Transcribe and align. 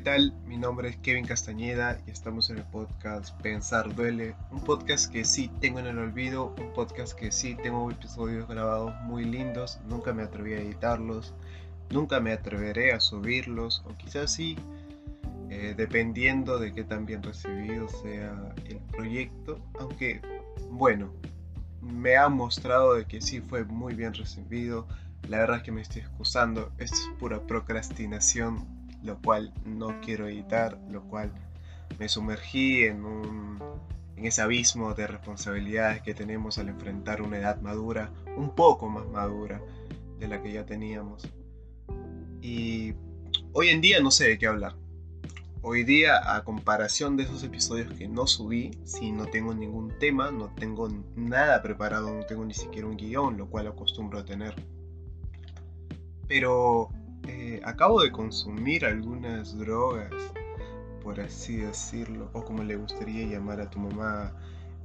¿qué 0.00 0.04
tal? 0.04 0.32
Mi 0.46 0.56
nombre 0.56 0.88
es 0.88 0.96
Kevin 0.96 1.26
Castañeda 1.26 2.00
y 2.06 2.10
estamos 2.10 2.48
en 2.48 2.56
el 2.56 2.64
podcast 2.64 3.38
Pensar 3.42 3.94
Duele. 3.94 4.34
Un 4.50 4.64
podcast 4.64 5.12
que 5.12 5.26
sí 5.26 5.50
tengo 5.60 5.78
en 5.78 5.88
el 5.88 5.98
olvido, 5.98 6.54
un 6.58 6.72
podcast 6.72 7.12
que 7.12 7.30
sí 7.30 7.54
tengo 7.62 7.90
episodios 7.90 8.48
grabados 8.48 8.94
muy 9.02 9.26
lindos, 9.26 9.78
nunca 9.84 10.14
me 10.14 10.22
atreví 10.22 10.54
a 10.54 10.60
editarlos, 10.62 11.34
nunca 11.90 12.18
me 12.18 12.32
atreveré 12.32 12.94
a 12.94 13.00
subirlos, 13.00 13.84
o 13.84 13.94
quizás 13.98 14.32
sí, 14.32 14.56
eh, 15.50 15.74
dependiendo 15.76 16.58
de 16.58 16.72
qué 16.72 16.82
tan 16.82 17.04
bien 17.04 17.22
recibido 17.22 17.86
sea 17.90 18.54
el 18.64 18.78
proyecto, 18.78 19.62
aunque 19.78 20.22
bueno, 20.70 21.12
me 21.82 22.16
ha 22.16 22.30
mostrado 22.30 22.94
de 22.94 23.04
que 23.04 23.20
sí 23.20 23.42
fue 23.42 23.64
muy 23.66 23.94
bien 23.94 24.14
recibido. 24.14 24.88
La 25.28 25.40
verdad 25.40 25.58
es 25.58 25.62
que 25.62 25.72
me 25.72 25.82
estoy 25.82 26.00
excusando, 26.00 26.72
esto 26.78 26.96
es 26.96 27.10
pura 27.18 27.46
procrastinación, 27.46 28.79
lo 29.02 29.20
cual 29.20 29.52
no 29.64 30.00
quiero 30.00 30.28
editar, 30.28 30.78
lo 30.90 31.02
cual 31.04 31.32
me 31.98 32.08
sumergí 32.08 32.84
en, 32.84 33.04
un, 33.04 33.58
en 34.16 34.26
ese 34.26 34.42
abismo 34.42 34.94
de 34.94 35.06
responsabilidades 35.06 36.02
que 36.02 36.14
tenemos 36.14 36.58
al 36.58 36.68
enfrentar 36.68 37.22
una 37.22 37.38
edad 37.38 37.60
madura, 37.60 38.10
un 38.36 38.54
poco 38.54 38.88
más 38.88 39.06
madura 39.08 39.60
de 40.18 40.28
la 40.28 40.42
que 40.42 40.52
ya 40.52 40.64
teníamos. 40.66 41.28
Y 42.42 42.94
hoy 43.52 43.68
en 43.68 43.80
día 43.80 44.00
no 44.00 44.10
sé 44.10 44.28
de 44.28 44.38
qué 44.38 44.46
hablar. 44.46 44.76
Hoy 45.62 45.84
día, 45.84 46.34
a 46.34 46.42
comparación 46.42 47.18
de 47.18 47.24
esos 47.24 47.42
episodios 47.44 47.92
que 47.92 48.08
no 48.08 48.26
subí, 48.26 48.70
si 48.84 49.12
no 49.12 49.26
tengo 49.26 49.52
ningún 49.52 49.92
tema, 49.98 50.30
no 50.30 50.54
tengo 50.54 50.88
nada 51.16 51.60
preparado, 51.60 52.14
no 52.14 52.24
tengo 52.24 52.46
ni 52.46 52.54
siquiera 52.54 52.88
un 52.88 52.96
guion, 52.96 53.36
lo 53.36 53.50
cual 53.50 53.66
acostumbro 53.66 54.20
a 54.20 54.24
tener. 54.24 54.54
Pero 56.26 56.88
eh, 57.26 57.60
acabo 57.64 58.02
de 58.02 58.10
consumir 58.10 58.84
algunas 58.84 59.56
drogas, 59.58 60.12
por 61.02 61.20
así 61.20 61.56
decirlo, 61.56 62.30
o 62.32 62.44
como 62.44 62.62
le 62.62 62.76
gustaría 62.76 63.26
llamar 63.26 63.60
a 63.60 63.70
tu 63.70 63.78
mamá, 63.78 64.32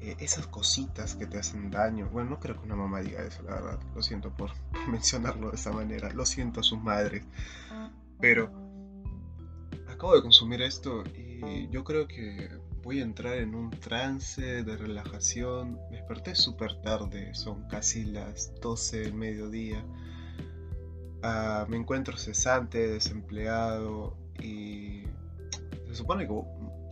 eh, 0.02 0.16
esas 0.20 0.48
cositas 0.48 1.16
que 1.16 1.26
te 1.26 1.38
hacen 1.38 1.72
daño. 1.72 2.10
Bueno, 2.12 2.32
no 2.32 2.40
creo 2.40 2.60
que 2.60 2.66
una 2.66 2.76
mamá 2.76 3.02
diga 3.02 3.24
eso, 3.24 3.42
la 3.44 3.56
verdad. 3.56 3.80
Lo 3.96 4.04
siento 4.04 4.32
por 4.32 4.52
mencionarlo 4.90 5.50
de 5.50 5.56
esa 5.56 5.72
manera. 5.72 6.12
Lo 6.12 6.26
siento 6.26 6.60
a 6.60 6.64
sus 6.64 6.82
madres. 6.82 7.24
Pero 8.20 8.52
acabo 9.88 10.16
de 10.16 10.22
consumir 10.22 10.62
esto 10.62 11.04
y 11.16 11.68
yo 11.70 11.84
creo 11.84 12.08
que 12.08 12.50
voy 12.84 13.00
a 13.00 13.04
entrar 13.04 13.38
en 13.38 13.56
un 13.56 13.72
trance 13.72 14.64
de 14.64 14.78
relajación. 14.78 15.80
Me 15.90 15.98
desperté 15.98 16.36
súper 16.36 16.82
tarde, 16.82 17.34
son 17.34 17.68
casi 17.68 18.06
las 18.06 18.54
12 18.62 19.00
del 19.00 19.14
mediodía. 19.14 19.84
Ah, 21.28 21.66
me 21.68 21.78
encuentro 21.78 22.16
cesante, 22.18 22.88
desempleado 22.88 24.16
y 24.44 25.06
se 25.88 25.96
supone 25.96 26.28
que 26.28 26.40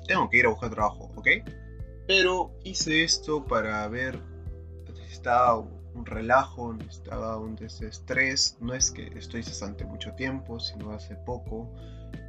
tengo 0.08 0.28
que 0.28 0.38
ir 0.38 0.48
a 0.48 0.50
buscar 0.50 0.72
trabajo, 0.72 1.12
¿ok? 1.16 1.28
Pero 2.08 2.52
hice 2.64 3.03
esto 3.03 3.45
para 3.45 3.88
ver, 3.90 4.20
necesitaba 4.92 5.59
un 5.59 6.03
relajo, 6.08 6.73
necesitaba 6.73 7.38
un 7.38 7.56
desestrés. 7.56 8.58
No 8.59 8.73
es 8.73 8.90
que 8.90 9.06
estoy 9.16 9.44
cesante 9.44 9.86
mucho 9.86 10.14
tiempo, 10.16 10.59
sino 10.59 10.90
hace 10.90 11.16
poco 11.16 11.72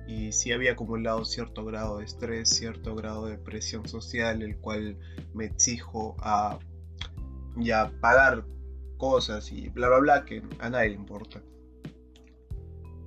y 0.06 0.30
sí 0.32 0.52
había 0.52 0.72
acumulado 0.72 1.24
cierto 1.24 1.64
grado 1.64 1.96
de 1.96 2.04
estrés, 2.04 2.50
cierto 2.50 2.94
grado 2.94 3.24
de 3.24 3.38
presión 3.38 3.88
social, 3.88 4.42
el 4.42 4.58
cual 4.58 4.98
me 5.32 5.46
exijo 5.46 6.16
a 6.20 6.58
ya 7.56 7.90
pagar 8.02 8.44
cosas 8.98 9.50
y 9.50 9.70
bla 9.70 9.88
bla 9.88 9.98
bla 10.00 10.24
que 10.26 10.42
a 10.58 10.68
nadie 10.68 10.90
le 10.90 10.96
importa. 10.96 11.40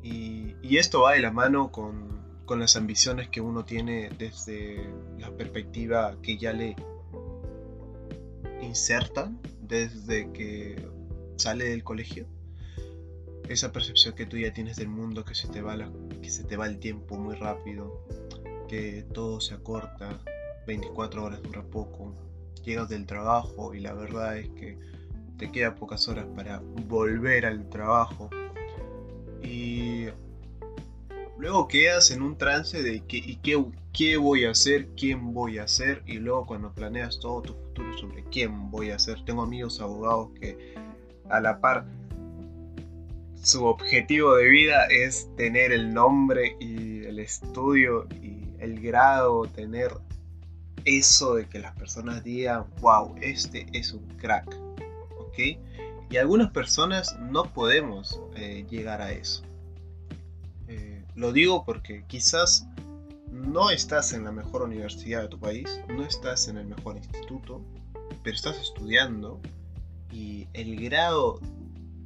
Y, 0.07 0.77
esto 0.77 1.01
va 1.01 1.13
de 1.13 1.21
la 1.21 1.31
mano 1.31 1.71
con, 1.71 2.21
con, 2.45 2.59
las 2.59 2.75
ambiciones 2.75 3.29
que 3.29 3.41
uno 3.41 3.65
tiene 3.65 4.09
desde 4.17 4.89
la 5.17 5.31
perspectiva 5.31 6.15
que 6.21 6.37
ya 6.37 6.53
le 6.53 6.75
insertan 8.61 9.39
desde 9.61 10.31
que 10.31 10.87
sale 11.35 11.69
del 11.69 11.83
colegio. 11.83 12.27
Esa 13.49 13.71
percepción 13.71 14.13
que 14.13 14.25
tú 14.25 14.37
ya 14.37 14.53
tienes 14.53 14.77
del 14.77 14.89
mundo, 14.89 15.23
que 15.23 15.35
se 15.35 15.47
te 15.47 15.61
va, 15.61 15.77
que 16.21 16.29
se 16.29 16.43
te 16.43 16.57
va 16.57 16.67
el 16.67 16.79
tiempo 16.79 17.17
muy 17.17 17.35
rápido, 17.35 18.05
que 18.67 19.05
todo 19.13 19.41
se 19.41 19.55
acorta, 19.55 20.19
24 20.67 21.23
horas 21.23 21.41
dura 21.41 21.63
poco, 21.63 22.13
llegas 22.63 22.89
del 22.89 23.05
trabajo 23.05 23.73
y 23.73 23.79
la 23.79 23.93
verdad 23.93 24.37
es 24.37 24.49
que 24.49 24.77
te 25.37 25.51
quedan 25.51 25.75
pocas 25.75 26.07
horas 26.07 26.25
para 26.35 26.61
volver 26.87 27.45
al 27.45 27.69
trabajo 27.69 28.29
y 29.47 30.07
luego 31.37 31.67
quedas 31.67 32.11
en 32.11 32.21
un 32.21 32.37
trance 32.37 32.81
de 32.81 33.03
qué, 33.07 33.39
qué, 33.93 34.17
voy 34.17 34.45
a 34.45 34.51
hacer, 34.51 34.89
quién 34.97 35.33
voy 35.33 35.57
a 35.57 35.67
ser 35.67 36.03
y 36.05 36.13
luego 36.13 36.45
cuando 36.45 36.73
planeas 36.73 37.19
todo 37.19 37.41
tu 37.41 37.53
futuro 37.53 37.97
sobre 37.97 38.23
quién 38.25 38.69
voy 38.69 38.91
a 38.91 38.99
ser, 38.99 39.23
tengo 39.25 39.43
amigos 39.43 39.79
abogados 39.79 40.29
que 40.39 40.75
a 41.29 41.39
la 41.39 41.59
par 41.59 41.85
su 43.41 43.65
objetivo 43.65 44.35
de 44.35 44.49
vida 44.49 44.87
es 44.87 45.29
tener 45.37 45.71
el 45.71 45.93
nombre 45.93 46.57
y 46.59 47.05
el 47.05 47.19
estudio 47.19 48.07
y 48.21 48.43
el 48.59 48.81
grado, 48.81 49.45
tener 49.45 49.91
eso 50.85 51.35
de 51.35 51.47
que 51.47 51.59
las 51.59 51.73
personas 51.75 52.23
digan, 52.23 52.65
wow, 52.81 53.15
este 53.21 53.65
es 53.73 53.93
un 53.93 54.05
crack, 54.17 54.53
¿ok? 55.19 55.57
Y 56.09 56.17
algunas 56.17 56.51
personas 56.51 57.17
no 57.19 57.51
podemos 57.53 58.19
eh, 58.35 58.65
llegar 58.69 59.01
a 59.01 59.11
eso. 59.11 59.43
Eh, 60.67 61.03
lo 61.15 61.33
digo 61.33 61.65
porque 61.65 62.03
quizás 62.07 62.67
no 63.31 63.69
estás 63.69 64.13
en 64.13 64.23
la 64.23 64.31
mejor 64.31 64.61
universidad 64.61 65.21
de 65.23 65.27
tu 65.27 65.39
país, 65.39 65.81
no 65.89 66.03
estás 66.03 66.47
en 66.47 66.57
el 66.57 66.65
mejor 66.65 66.97
instituto, 66.97 67.61
pero 68.23 68.35
estás 68.35 68.57
estudiando 68.57 69.39
y 70.11 70.47
el 70.53 70.81
grado 70.81 71.39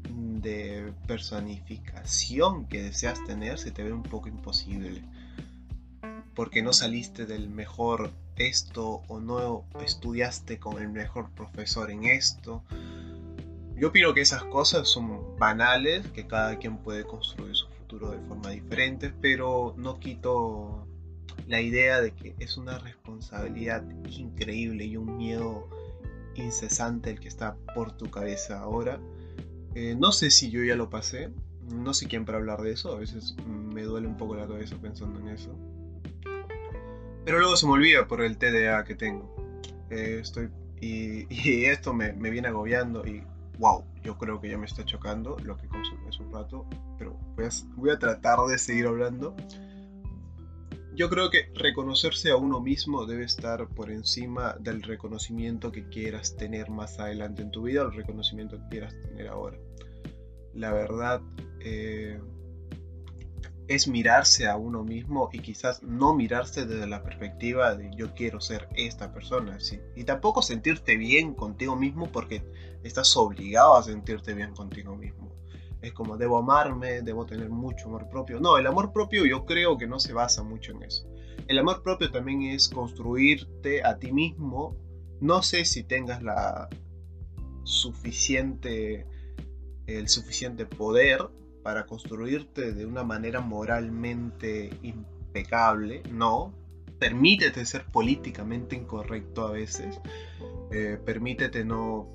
de 0.09 0.93
personificación 1.07 2.65
que 2.65 2.83
deseas 2.83 3.23
tener 3.25 3.59
se 3.59 3.71
te 3.71 3.83
ve 3.83 3.93
un 3.93 4.03
poco 4.03 4.27
imposible. 4.27 5.03
Porque 6.33 6.63
no 6.63 6.73
saliste 6.73 7.25
del 7.25 7.49
mejor 7.49 8.11
esto 8.37 9.01
o 9.07 9.19
no 9.19 9.65
estudiaste 9.83 10.59
con 10.59 10.81
el 10.81 10.89
mejor 10.89 11.29
profesor 11.31 11.91
en 11.91 12.05
esto. 12.05 12.63
Yo 13.81 13.89
opino 13.89 14.13
que 14.13 14.21
esas 14.21 14.43
cosas 14.43 14.87
son 14.87 15.37
banales, 15.37 16.07
que 16.09 16.25
cada 16.25 16.57
quien 16.57 16.77
puede 16.77 17.03
construir 17.03 17.55
su 17.55 17.67
futuro 17.67 18.11
de 18.11 18.19
forma 18.27 18.51
diferente, 18.51 19.11
pero 19.19 19.73
no 19.75 19.99
quito 19.99 20.87
la 21.47 21.59
idea 21.59 21.99
de 21.99 22.11
que 22.13 22.35
es 22.39 22.55
una 22.55 22.77
responsabilidad 22.79 23.83
increíble 24.07 24.85
y 24.85 24.95
un 24.95 25.17
miedo 25.17 25.67
incesante 26.35 27.09
el 27.09 27.19
que 27.19 27.27
está 27.27 27.57
por 27.75 27.91
tu 27.91 28.09
cabeza 28.09 28.59
ahora 28.59 29.01
eh, 29.73 29.95
no 29.97 30.11
sé 30.11 30.31
si 30.31 30.51
yo 30.51 30.63
ya 30.63 30.75
lo 30.75 30.89
pasé, 30.89 31.29
no 31.69 31.93
sé 31.93 32.07
quién 32.07 32.25
para 32.25 32.39
hablar 32.39 32.61
de 32.61 32.71
eso, 32.71 32.93
a 32.93 32.99
veces 32.99 33.35
me 33.47 33.83
duele 33.83 34.07
un 34.07 34.17
poco 34.17 34.35
la 34.35 34.47
cabeza 34.47 34.75
pensando 34.81 35.19
en 35.19 35.29
eso. 35.29 35.57
Pero 37.23 37.39
luego 37.39 37.55
se 37.55 37.65
me 37.65 37.73
olvida 37.73 38.07
por 38.07 38.21
el 38.21 38.37
TDA 38.37 38.83
que 38.83 38.95
tengo. 38.95 39.33
Eh, 39.89 40.19
estoy, 40.21 40.49
y, 40.81 41.25
esto 41.65 41.93
me, 41.93 42.11
viene 42.11 42.49
agobiando 42.49 43.05
y 43.07 43.23
wow, 43.59 43.85
yo 44.03 44.17
creo 44.17 44.39
que 44.39 44.49
ya 44.49 44.57
me 44.57 44.65
está 44.65 44.83
chocando 44.85 45.37
lo 45.43 45.57
que 45.57 45.67
consumí 45.67 46.07
hace 46.07 46.23
un 46.23 46.33
rato, 46.33 46.65
pero 46.97 47.17
a, 47.37 47.49
voy 47.75 47.89
a 47.91 47.99
tratar 47.99 48.39
de 48.47 48.57
seguir 48.57 48.87
hablando. 48.87 49.35
Yo 50.93 51.09
creo 51.09 51.29
que 51.29 51.51
reconocerse 51.55 52.31
a 52.31 52.35
uno 52.35 52.59
mismo 52.59 53.05
debe 53.05 53.23
estar 53.23 53.67
por 53.69 53.89
encima 53.89 54.55
del 54.59 54.81
reconocimiento 54.81 55.71
que 55.71 55.87
quieras 55.87 56.35
tener 56.35 56.69
más 56.69 56.99
adelante 56.99 57.41
en 57.41 57.51
tu 57.51 57.63
vida 57.63 57.83
el 57.83 57.93
reconocimiento 57.93 58.57
que 58.57 58.67
quieras 58.69 58.95
tener 59.01 59.27
ahora. 59.27 59.57
La 60.53 60.73
verdad 60.73 61.21
eh, 61.61 62.19
es 63.67 63.87
mirarse 63.87 64.47
a 64.47 64.57
uno 64.57 64.83
mismo 64.83 65.29
y 65.31 65.39
quizás 65.39 65.81
no 65.83 66.13
mirarse 66.13 66.65
desde 66.65 66.87
la 66.87 67.03
perspectiva 67.03 67.75
de 67.75 67.89
yo 67.95 68.13
quiero 68.13 68.41
ser 68.41 68.67
esta 68.75 69.13
persona. 69.13 69.59
¿sí? 69.59 69.79
Y 69.95 70.03
tampoco 70.03 70.41
sentirte 70.41 70.97
bien 70.97 71.33
contigo 71.33 71.75
mismo 71.75 72.11
porque 72.11 72.43
estás 72.83 73.15
obligado 73.17 73.75
a 73.75 73.83
sentirte 73.83 74.33
bien 74.33 74.53
contigo 74.53 74.95
mismo 74.95 75.31
es 75.81 75.93
como 75.93 76.17
debo 76.17 76.37
amarme, 76.37 77.01
debo 77.01 77.25
tener 77.25 77.49
mucho 77.49 77.87
amor 77.87 78.07
propio. 78.07 78.39
No, 78.39 78.57
el 78.57 78.67
amor 78.67 78.93
propio 78.93 79.25
yo 79.25 79.45
creo 79.45 79.77
que 79.77 79.87
no 79.87 79.99
se 79.99 80.13
basa 80.13 80.43
mucho 80.43 80.71
en 80.73 80.83
eso. 80.83 81.07
El 81.47 81.57
amor 81.57 81.81
propio 81.81 82.11
también 82.11 82.43
es 82.43 82.69
construirte 82.69 83.83
a 83.83 83.97
ti 83.97 84.11
mismo. 84.11 84.77
No 85.19 85.41
sé 85.41 85.65
si 85.65 85.83
tengas 85.83 86.21
la 86.21 86.69
suficiente 87.63 89.07
el 89.87 90.07
suficiente 90.07 90.65
poder 90.65 91.27
para 91.63 91.85
construirte 91.85 92.73
de 92.73 92.85
una 92.85 93.03
manera 93.03 93.41
moralmente 93.41 94.69
impecable, 94.81 96.03
no. 96.11 96.53
Permítete 96.99 97.65
ser 97.65 97.85
políticamente 97.85 98.75
incorrecto 98.75 99.47
a 99.47 99.51
veces. 99.51 99.99
Eh, 100.71 100.99
permítete 101.03 101.65
no, 101.65 102.07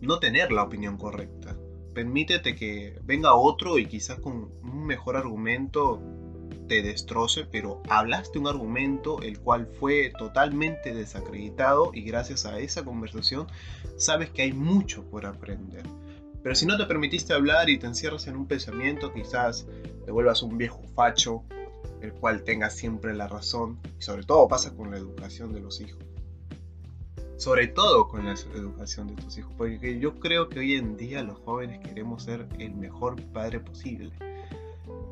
no 0.00 0.18
tener 0.18 0.52
la 0.52 0.62
opinión 0.62 0.96
correcta 0.96 1.56
permítete 1.94 2.56
que 2.56 2.98
venga 3.04 3.34
otro 3.34 3.78
y 3.78 3.86
quizás 3.86 4.18
con 4.18 4.50
un 4.62 4.84
mejor 4.84 5.16
argumento 5.16 6.02
te 6.68 6.82
destroce, 6.82 7.44
pero 7.44 7.82
hablaste 7.88 8.38
un 8.38 8.48
argumento 8.48 9.22
el 9.22 9.38
cual 9.38 9.66
fue 9.66 10.12
totalmente 10.18 10.92
desacreditado 10.92 11.90
y 11.94 12.02
gracias 12.02 12.46
a 12.46 12.58
esa 12.58 12.84
conversación 12.84 13.46
sabes 13.96 14.30
que 14.30 14.42
hay 14.42 14.52
mucho 14.52 15.04
por 15.04 15.24
aprender. 15.26 15.84
Pero 16.44 16.54
si 16.54 16.66
no 16.66 16.76
te 16.76 16.84
permitiste 16.84 17.32
hablar 17.32 17.68
y 17.70 17.78
te 17.78 17.86
encierras 17.86 18.28
en 18.28 18.36
un 18.36 18.46
pensamiento, 18.46 19.12
quizás 19.12 19.66
te 20.04 20.12
vuelvas 20.12 20.42
un 20.42 20.56
viejo 20.58 20.82
facho, 20.94 21.42
el 22.02 22.12
cual 22.12 22.44
tenga 22.44 22.70
siempre 22.70 23.14
la 23.14 23.26
razón. 23.26 23.80
Y 23.98 24.02
sobre 24.02 24.22
todo 24.22 24.46
pasa 24.46 24.76
con 24.76 24.90
la 24.92 24.98
educación 24.98 25.52
de 25.52 25.60
los 25.60 25.80
hijos. 25.80 26.04
Sobre 27.36 27.66
todo 27.66 28.08
con 28.08 28.26
la 28.26 28.34
educación 28.54 29.08
de 29.08 29.22
tus 29.22 29.38
hijos. 29.38 29.52
Porque 29.56 29.98
yo 29.98 30.20
creo 30.20 30.48
que 30.48 30.60
hoy 30.60 30.74
en 30.74 30.96
día 30.96 31.24
los 31.24 31.38
jóvenes 31.40 31.80
queremos 31.80 32.22
ser 32.22 32.46
el 32.58 32.74
mejor 32.74 33.20
padre 33.32 33.58
posible 33.58 34.12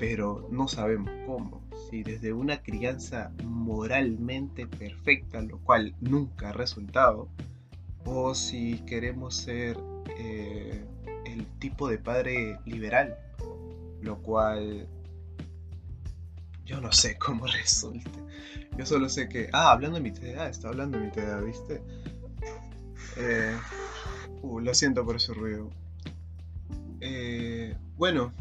pero 0.02 0.49
no 0.50 0.67
sabemos 0.67 1.12
cómo. 1.26 1.62
Si 1.88 2.02
desde 2.02 2.32
una 2.32 2.61
crianza 2.61 3.31
moralmente 3.44 4.67
perfecta, 4.67 5.40
lo 5.43 5.58
cual 5.58 5.94
nunca 6.00 6.49
ha 6.49 6.52
resultado, 6.52 7.29
o 8.05 8.34
si 8.34 8.81
queremos 8.81 9.37
ser 9.37 9.79
eh, 10.19 10.84
el 11.32 11.46
tipo 11.58 11.88
de 11.88 11.99
padre 11.99 12.58
liberal, 12.64 13.17
lo 14.00 14.20
cual 14.23 14.88
yo 16.64 16.81
no 16.81 16.93
sé 16.93 17.19
cómo 17.19 17.46
resulte. 17.62 18.11
Yo 18.76 18.87
solo 18.87 19.08
sé 19.08 19.29
que, 19.29 19.50
ah, 19.52 19.70
hablando 19.70 19.96
de 19.96 20.02
mi 20.02 20.12
TDA, 20.12 20.49
está 20.49 20.69
hablando 20.69 20.99
de 20.99 21.05
mi 21.05 21.11
TDA, 21.11 21.40
¿viste? 21.40 21.82
Eh, 23.17 23.56
uh, 24.40 24.61
lo 24.61 24.75
siento 24.75 25.05
por 25.05 25.17
ese 25.17 25.34
ruido. 25.34 25.70
Eh, 27.00 27.76
bueno, 27.96 28.32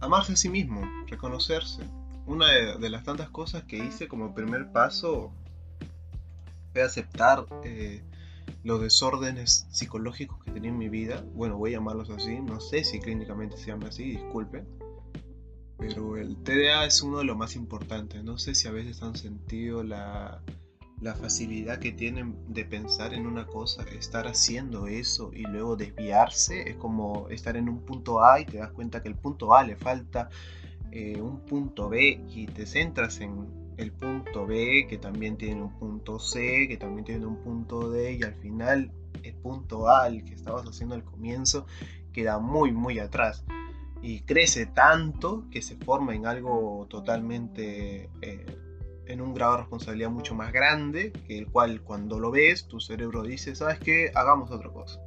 amarse 0.00 0.32
a 0.32 0.36
sí 0.36 0.48
mismo, 0.48 0.82
reconocerse. 1.06 1.82
Una 2.26 2.48
de, 2.48 2.90
las 2.90 3.04
tantas 3.04 3.28
cosas 3.28 3.64
que 3.64 3.76
hice 3.76 4.08
como 4.08 4.34
primer 4.34 4.72
paso 4.72 5.32
fue 6.72 6.82
aceptar 6.82 7.46
eh, 7.64 8.02
los 8.62 8.80
desórdenes 8.80 9.66
psicológicos 9.70 10.42
que 10.44 10.50
tenía 10.50 10.70
en 10.70 10.78
mi 10.78 10.88
vida. 10.88 11.24
Bueno, 11.34 11.58
voy 11.58 11.72
a 11.72 11.78
llamarlos 11.78 12.10
así, 12.10 12.40
no 12.40 12.60
sé 12.60 12.84
si 12.84 13.00
clínicamente 13.00 13.56
se 13.56 13.66
llama 13.66 13.88
así, 13.88 14.04
disculpen. 14.04 14.66
Pero 15.78 16.16
el 16.16 16.36
TDA 16.42 16.86
es 16.86 17.02
uno 17.02 17.18
de 17.18 17.24
los 17.24 17.36
más 17.36 17.56
importantes. 17.56 18.22
No 18.24 18.38
sé 18.38 18.54
si 18.54 18.68
a 18.68 18.70
veces 18.70 19.02
han 19.02 19.16
sentido 19.16 19.82
la, 19.82 20.40
facilidad 21.20 21.78
que 21.80 21.92
tienen 21.92 22.34
de 22.48 22.64
pensar 22.64 23.12
en 23.12 23.26
una 23.26 23.46
cosa, 23.46 23.82
estar 23.82 24.26
haciendo 24.26 24.86
eso 24.86 25.30
y 25.34 25.42
luego 25.42 25.76
desviarse, 25.76 26.70
es 26.70 26.76
como 26.76 27.28
estar 27.28 27.58
en 27.58 27.68
un 27.68 27.84
punto 27.84 28.24
A 28.24 28.40
y 28.40 28.46
te 28.46 28.56
das 28.56 28.70
cuenta 28.70 29.02
que 29.02 29.08
el 29.08 29.14
punto 29.14 29.54
A 29.54 29.64
le 29.64 29.76
falta 29.76 30.30
eh, 30.92 31.20
un 31.20 31.40
punto 31.40 31.90
B 31.90 32.24
y 32.30 32.46
te 32.46 32.64
centras 32.64 33.20
en 33.20 33.63
el 33.76 33.92
punto 33.92 34.46
B 34.46 34.86
que 34.88 34.98
también 34.98 35.36
tiene 35.36 35.62
un 35.62 35.78
punto 35.78 36.18
C, 36.18 36.66
que 36.68 36.76
también 36.76 37.04
tiene 37.04 37.26
un 37.26 37.36
punto 37.42 37.90
D 37.90 38.14
y 38.14 38.22
al 38.22 38.34
final 38.34 38.92
el 39.22 39.34
punto 39.34 39.88
A, 39.88 40.06
el 40.08 40.24
que 40.24 40.34
estabas 40.34 40.64
haciendo 40.66 40.94
al 40.94 41.04
comienzo, 41.04 41.66
queda 42.12 42.38
muy 42.38 42.72
muy 42.72 42.98
atrás 42.98 43.44
y 44.02 44.20
crece 44.20 44.66
tanto 44.66 45.44
que 45.50 45.62
se 45.62 45.76
forma 45.76 46.14
en 46.14 46.26
algo 46.26 46.86
totalmente... 46.88 48.10
Eh, 48.22 48.44
en 49.06 49.20
un 49.20 49.34
grado 49.34 49.52
de 49.52 49.58
responsabilidad 49.58 50.10
mucho 50.10 50.34
más 50.34 50.52
grande, 50.52 51.12
que 51.26 51.38
el 51.38 51.46
cual 51.48 51.82
cuando 51.82 52.18
lo 52.18 52.30
ves, 52.30 52.66
tu 52.68 52.80
cerebro 52.80 53.22
dice, 53.22 53.54
¿sabes 53.54 53.78
qué? 53.78 54.10
Hagamos 54.14 54.50
otra 54.50 54.70
cosa. 54.70 55.00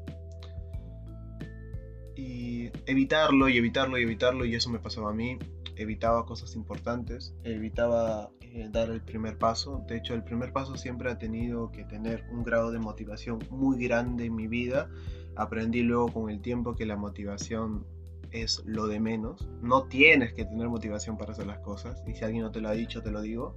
Y 2.15 2.69
evitarlo 2.85 3.49
y 3.49 3.57
evitarlo 3.57 3.97
y 3.97 4.03
evitarlo, 4.03 4.45
y 4.45 4.55
eso 4.55 4.69
me 4.69 4.79
pasaba 4.79 5.11
a 5.11 5.13
mí, 5.13 5.37
evitaba 5.77 6.25
cosas 6.25 6.55
importantes, 6.55 7.33
evitaba 7.43 8.29
eh, 8.41 8.67
dar 8.71 8.89
el 8.89 9.01
primer 9.01 9.37
paso. 9.37 9.83
De 9.87 9.97
hecho, 9.97 10.13
el 10.13 10.23
primer 10.23 10.51
paso 10.53 10.75
siempre 10.75 11.11
ha 11.11 11.17
tenido 11.17 11.71
que 11.71 11.83
tener 11.83 12.25
un 12.31 12.43
grado 12.43 12.71
de 12.71 12.79
motivación 12.79 13.39
muy 13.49 13.87
grande 13.87 14.25
en 14.25 14.35
mi 14.35 14.47
vida. 14.47 14.89
Aprendí 15.35 15.83
luego 15.83 16.11
con 16.11 16.29
el 16.29 16.41
tiempo 16.41 16.75
que 16.75 16.85
la 16.85 16.97
motivación 16.97 17.85
es 18.31 18.63
lo 18.65 18.87
de 18.87 18.99
menos. 18.99 19.47
No 19.61 19.83
tienes 19.87 20.33
que 20.33 20.45
tener 20.45 20.67
motivación 20.69 21.17
para 21.17 21.33
hacer 21.33 21.47
las 21.47 21.59
cosas. 21.59 22.03
Y 22.07 22.13
si 22.15 22.23
alguien 22.25 22.43
no 22.43 22.51
te 22.51 22.61
lo 22.61 22.69
ha 22.69 22.73
dicho, 22.73 23.01
te 23.01 23.11
lo 23.11 23.21
digo. 23.21 23.55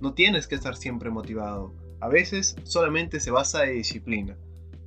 No 0.00 0.14
tienes 0.14 0.46
que 0.46 0.54
estar 0.54 0.76
siempre 0.76 1.10
motivado. 1.10 1.74
A 2.00 2.08
veces 2.08 2.56
solamente 2.64 3.20
se 3.20 3.30
basa 3.30 3.64
en 3.66 3.76
disciplina. 3.76 4.38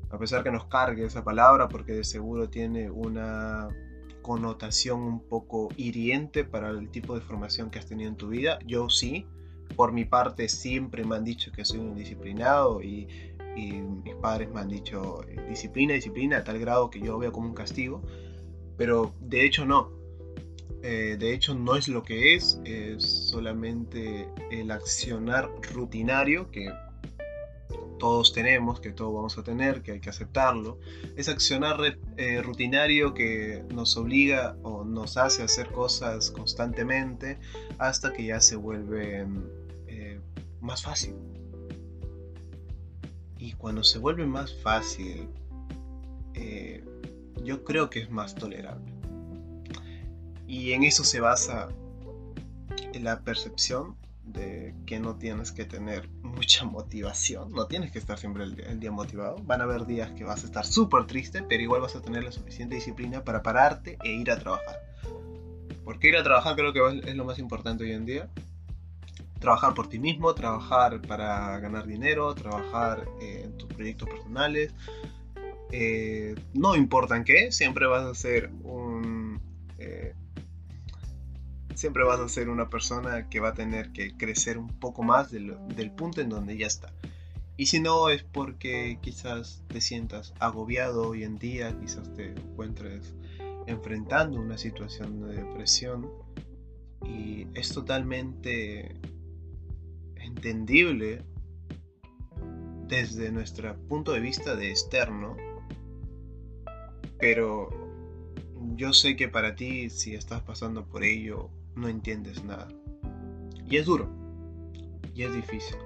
A 0.09 0.17
pesar 0.17 0.43
que 0.43 0.51
nos 0.51 0.65
cargue 0.65 1.05
esa 1.05 1.23
palabra 1.23 1.67
porque 1.67 1.93
de 1.93 2.03
seguro 2.03 2.49
tiene 2.49 2.89
una 2.89 3.67
connotación 4.23 5.01
un 5.01 5.19
poco 5.19 5.69
hiriente 5.77 6.43
para 6.43 6.71
el 6.71 6.89
tipo 6.89 7.13
de 7.13 7.21
formación 7.21 7.69
que 7.69 7.77
has 7.77 7.85
tenido 7.85 8.09
en 8.09 8.17
tu 8.17 8.29
vida. 8.29 8.57
Yo 8.65 8.89
sí, 8.89 9.27
por 9.75 9.91
mi 9.91 10.05
parte 10.05 10.49
siempre 10.49 11.03
me 11.03 11.15
han 11.15 11.23
dicho 11.23 11.51
que 11.51 11.63
soy 11.63 11.79
un 11.79 11.89
indisciplinado 11.89 12.81
y, 12.81 13.07
mis 13.55 14.15
padres 14.15 14.49
me 14.51 14.61
han 14.61 14.67
dicho 14.67 15.23
eh, 15.27 15.35
disciplina, 15.47 15.93
disciplina, 15.93 16.37
a 16.37 16.43
tal 16.43 16.57
grado 16.57 16.89
que 16.89 16.99
yo 16.99 17.19
veo 17.19 17.31
como 17.31 17.49
un 17.49 17.53
castigo. 17.53 18.01
Pero 18.77 19.13
de 19.19 19.45
hecho 19.45 19.63
no, 19.63 19.91
eh, 20.81 21.17
de 21.19 21.33
hecho 21.33 21.53
no 21.53 21.75
es 21.75 21.87
lo 21.87 22.01
que 22.01 22.33
es, 22.33 22.59
es 22.65 23.03
solamente 23.29 24.27
el 24.49 24.71
accionar 24.71 25.51
rutinario 25.71 26.49
que 26.49 26.67
todos 27.99 28.33
tenemos, 28.33 28.79
que 28.79 28.91
todos 28.91 29.13
vamos 29.13 29.37
a 29.37 29.43
tener, 29.43 29.81
que 29.81 29.93
hay 29.93 29.99
que 29.99 30.09
aceptarlo. 30.09 30.79
Es 31.15 31.29
accionar 31.29 31.77
eh, 32.17 32.41
rutinario 32.41 33.13
que 33.13 33.63
nos 33.73 33.95
obliga 33.97 34.55
o 34.63 34.83
nos 34.83 35.17
hace 35.17 35.43
hacer 35.43 35.71
cosas 35.71 36.31
constantemente 36.31 37.37
hasta 37.77 38.11
que 38.13 38.25
ya 38.25 38.41
se 38.41 38.55
vuelve 38.55 39.25
eh, 39.87 40.19
más 40.61 40.83
fácil. 40.83 41.15
Y 43.37 43.53
cuando 43.53 43.83
se 43.83 43.99
vuelve 43.99 44.25
más 44.25 44.53
fácil, 44.61 45.27
yo 47.43 47.63
creo 47.63 47.89
que 47.89 47.99
es 47.99 48.09
más 48.09 48.35
tolerable. 48.35 48.91
Y 50.47 50.71
en 50.71 50.83
eso 50.83 51.03
se 51.03 51.19
basa 51.19 51.69
la 52.93 53.19
percepción 53.21 53.95
de 54.25 54.73
que 54.85 54.99
no 54.99 55.15
tienes 55.15 55.51
que 55.51 55.65
tener 55.65 56.09
mucha 56.21 56.65
motivación, 56.65 57.51
no 57.51 57.67
tienes 57.67 57.91
que 57.91 57.99
estar 57.99 58.17
siempre 58.17 58.43
el, 58.43 58.79
día 58.79 58.91
motivado. 58.91 59.35
Van 59.43 59.61
a 59.61 59.65
haber 59.65 59.85
días 59.85 60.11
que 60.11 60.23
vas 60.23 60.43
a 60.43 60.45
estar 60.45 60.65
súper 60.65 61.05
triste, 61.05 61.43
pero 61.43 61.61
igual 61.61 61.81
vas 61.81 61.95
a 61.95 62.01
tener 62.01 62.23
la 62.23 62.31
suficiente 62.31 62.75
disciplina 62.75 63.23
para 63.23 63.43
pararte 63.43 63.97
e 64.03 64.11
ir 64.11 64.31
a 64.31 64.39
trabajar. 64.39 64.79
Porque 65.83 66.07
ir 66.07 66.15
a 66.15 66.24
trabajar 66.24 66.55
creo 66.55 66.74
que 66.74 67.09
es 67.09 67.15
lo 67.15 67.25
más 67.25 67.39
importante 67.39 67.83
hoy 67.83 67.91
en 67.91 68.05
día. 68.05 68.29
Trabajar 69.39 69.74
por 69.74 69.89
ti 69.89 70.00
mismo, 70.00 70.33
trabajar 70.33 71.01
para 71.01 71.59
ganar 71.59 71.86
dinero, 71.86 72.33
trabajar 72.33 73.05
eh, 73.21 73.41
en 73.43 73.57
tus 73.57 73.67
proyectos 73.74 74.07
personales. 74.07 74.74
Eh, 75.75 76.36
no 76.53 76.75
importa 76.75 77.17
en 77.17 77.24
qué, 77.24 77.51
siempre 77.51 77.88
vas 77.88 78.05
a 78.05 78.13
ser 78.13 78.51
siempre 81.83 82.05
vas 82.05 82.21
a 82.21 82.29
ser 82.29 82.47
una 82.47 82.69
persona 82.69 83.27
que 83.27 83.41
va 83.41 83.49
a 83.49 83.53
tener 83.53 83.91
que 83.91 84.15
crecer 84.15 84.57
un 84.57 84.69
poco 84.69 85.03
más 85.03 85.31
del, 85.31 85.91
punto 85.97 86.21
en 86.21 86.29
donde 86.29 86.55
ya 86.55 86.65
está. 86.65 86.93
Y 87.57 87.65
si 87.65 87.81
no 87.81 88.07
es 88.07 88.23
porque 88.23 88.99
quizás 89.01 89.65
te 89.67 89.81
sientas 89.81 90.33
agobiado 90.39 91.09
hoy 91.09 91.25
en 91.25 91.37
día, 91.37 91.77
quizás 91.77 92.13
te 92.13 92.31
encuentres 92.31 93.13
enfrentando 93.67 94.39
una 94.39 94.57
situación 94.57 95.27
de 95.27 95.43
depresión 95.43 96.09
y 97.05 97.47
es 97.53 97.73
totalmente 97.73 98.95
entendible 100.15 101.21
desde 102.87 103.29
nuestro 103.29 103.75
punto 103.89 104.13
de 104.13 104.21
vista 104.21 104.55
de 104.55 104.69
externo, 104.69 105.35
pero 107.19 107.69
yo 108.77 108.93
sé 108.93 109.17
que 109.17 109.27
para 109.27 109.55
ti 109.55 109.89
si 109.89 110.15
estás 110.15 110.41
pasando 110.43 110.85
por 110.85 111.03
ello 111.03 111.49
no 111.75 111.88
entiendes 111.88 112.44
nada. 112.44 112.68
Y 113.65 113.77
es 113.77 113.86
duro. 113.86 114.10
Y 115.13 115.24
es 115.24 115.34
difícil. 115.34 115.77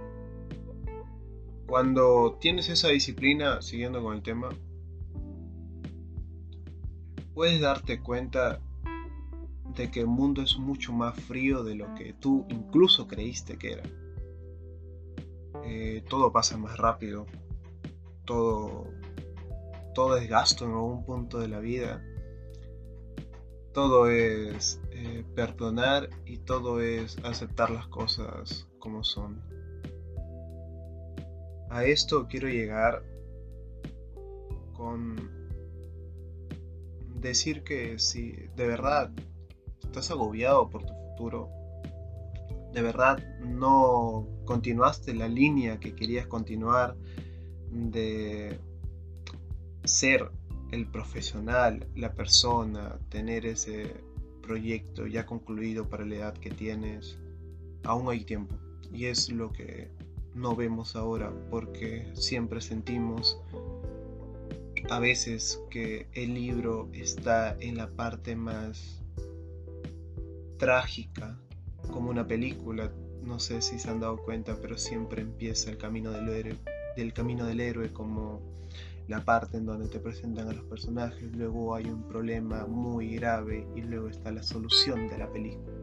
Cuando 1.65 2.37
tienes 2.39 2.69
esa 2.69 2.89
disciplina, 2.89 3.61
siguiendo 3.61 4.01
con 4.01 4.15
el 4.15 4.21
tema, 4.21 4.49
puedes 7.33 7.59
darte 7.59 8.01
cuenta 8.01 8.61
de 9.75 9.91
que 9.91 9.99
el 9.99 10.07
mundo 10.07 10.41
es 10.41 10.57
mucho 10.57 10.93
más 10.93 11.19
frío 11.19 11.63
de 11.63 11.75
lo 11.75 11.93
que 11.93 12.13
tú 12.13 12.45
incluso 12.49 13.07
creíste 13.07 13.57
que 13.57 13.73
era. 13.73 13.83
Eh, 15.65 16.03
todo 16.09 16.31
pasa 16.31 16.57
más 16.57 16.77
rápido, 16.77 17.25
todo, 18.25 18.87
todo 19.93 20.17
es 20.17 20.29
gasto 20.29 20.65
en 20.65 20.71
algún 20.71 21.03
punto 21.03 21.39
de 21.39 21.49
la 21.49 21.59
vida 21.59 22.01
todo 23.77 24.09
es 24.09 24.81
eh, 24.99 25.23
perdonar 25.35 26.09
y 26.25 26.39
todo 26.39 26.81
es 26.81 27.19
aceptar 27.23 27.69
las 27.69 27.85
cosas 27.85 28.67
como 28.79 29.03
son. 29.03 29.39
A 31.69 31.83
esto 31.83 32.27
quiero 32.27 32.49
llegar 32.49 33.03
con 34.73 35.29
decir 37.13 37.63
que 37.63 37.99
si 37.99 38.31
de 38.55 38.67
verdad 38.67 39.11
estás 39.83 40.09
agobiado 40.09 40.67
por 40.71 40.83
tu 40.83 40.93
futuro, 40.93 41.51
de 42.73 42.81
verdad 42.81 43.19
no 43.45 44.27
continuaste 44.45 45.13
la 45.13 45.27
línea 45.27 45.79
que 45.79 45.93
querías 45.93 46.25
continuar 46.25 46.97
de 47.69 48.59
ser 49.83 50.31
el 50.71 50.89
profesional, 50.89 51.85
la 51.95 52.15
persona, 52.15 52.97
tener 53.09 53.45
ese 53.45 54.06
proyecto 54.47 55.05
ya 55.07 55.25
concluido 55.25 55.89
para 55.89 56.05
la 56.05 56.15
edad 56.15 56.33
que 56.37 56.49
tienes, 56.49 57.19
aún 57.83 58.09
hay 58.09 58.23
tiempo. 58.23 58.55
Y 58.93 59.05
es 59.05 59.29
lo 59.29 59.51
que 59.51 59.89
no 60.33 60.55
vemos 60.55 60.95
ahora 60.95 61.33
porque 61.51 62.07
siempre 62.13 62.61
sentimos 62.61 63.39
a 64.89 64.99
veces 64.99 65.61
que 65.69 66.07
el 66.13 66.33
libro 66.33 66.89
está 66.93 67.57
en 67.59 67.75
la 67.75 67.89
parte 67.89 68.35
más 68.37 69.03
trágica, 70.57 71.37
como 71.91 72.09
una 72.09 72.25
película. 72.25 72.91
No 73.21 73.39
sé 73.39 73.61
si 73.61 73.79
se 73.79 73.89
han 73.89 73.99
dado 73.99 74.17
cuenta, 74.17 74.57
pero 74.61 74.77
siempre 74.77 75.21
empieza 75.21 75.69
el 75.69 75.77
camino 75.77 76.11
del 76.11 76.29
héroe, 76.29 76.57
del 76.95 77.11
camino 77.11 77.45
del 77.45 77.59
héroe 77.59 77.91
como 77.91 78.41
la 79.07 79.23
parte 79.23 79.57
en 79.57 79.65
donde 79.65 79.87
te 79.87 79.99
presentan 79.99 80.49
a 80.49 80.53
los 80.53 80.65
personajes, 80.65 81.33
luego 81.35 81.75
hay 81.75 81.85
un 81.85 82.03
problema 82.03 82.65
muy 82.67 83.15
grave 83.15 83.65
y 83.75 83.81
luego 83.81 84.09
está 84.09 84.31
la 84.31 84.43
solución 84.43 85.07
de 85.07 85.17
la 85.17 85.31
película. 85.31 85.73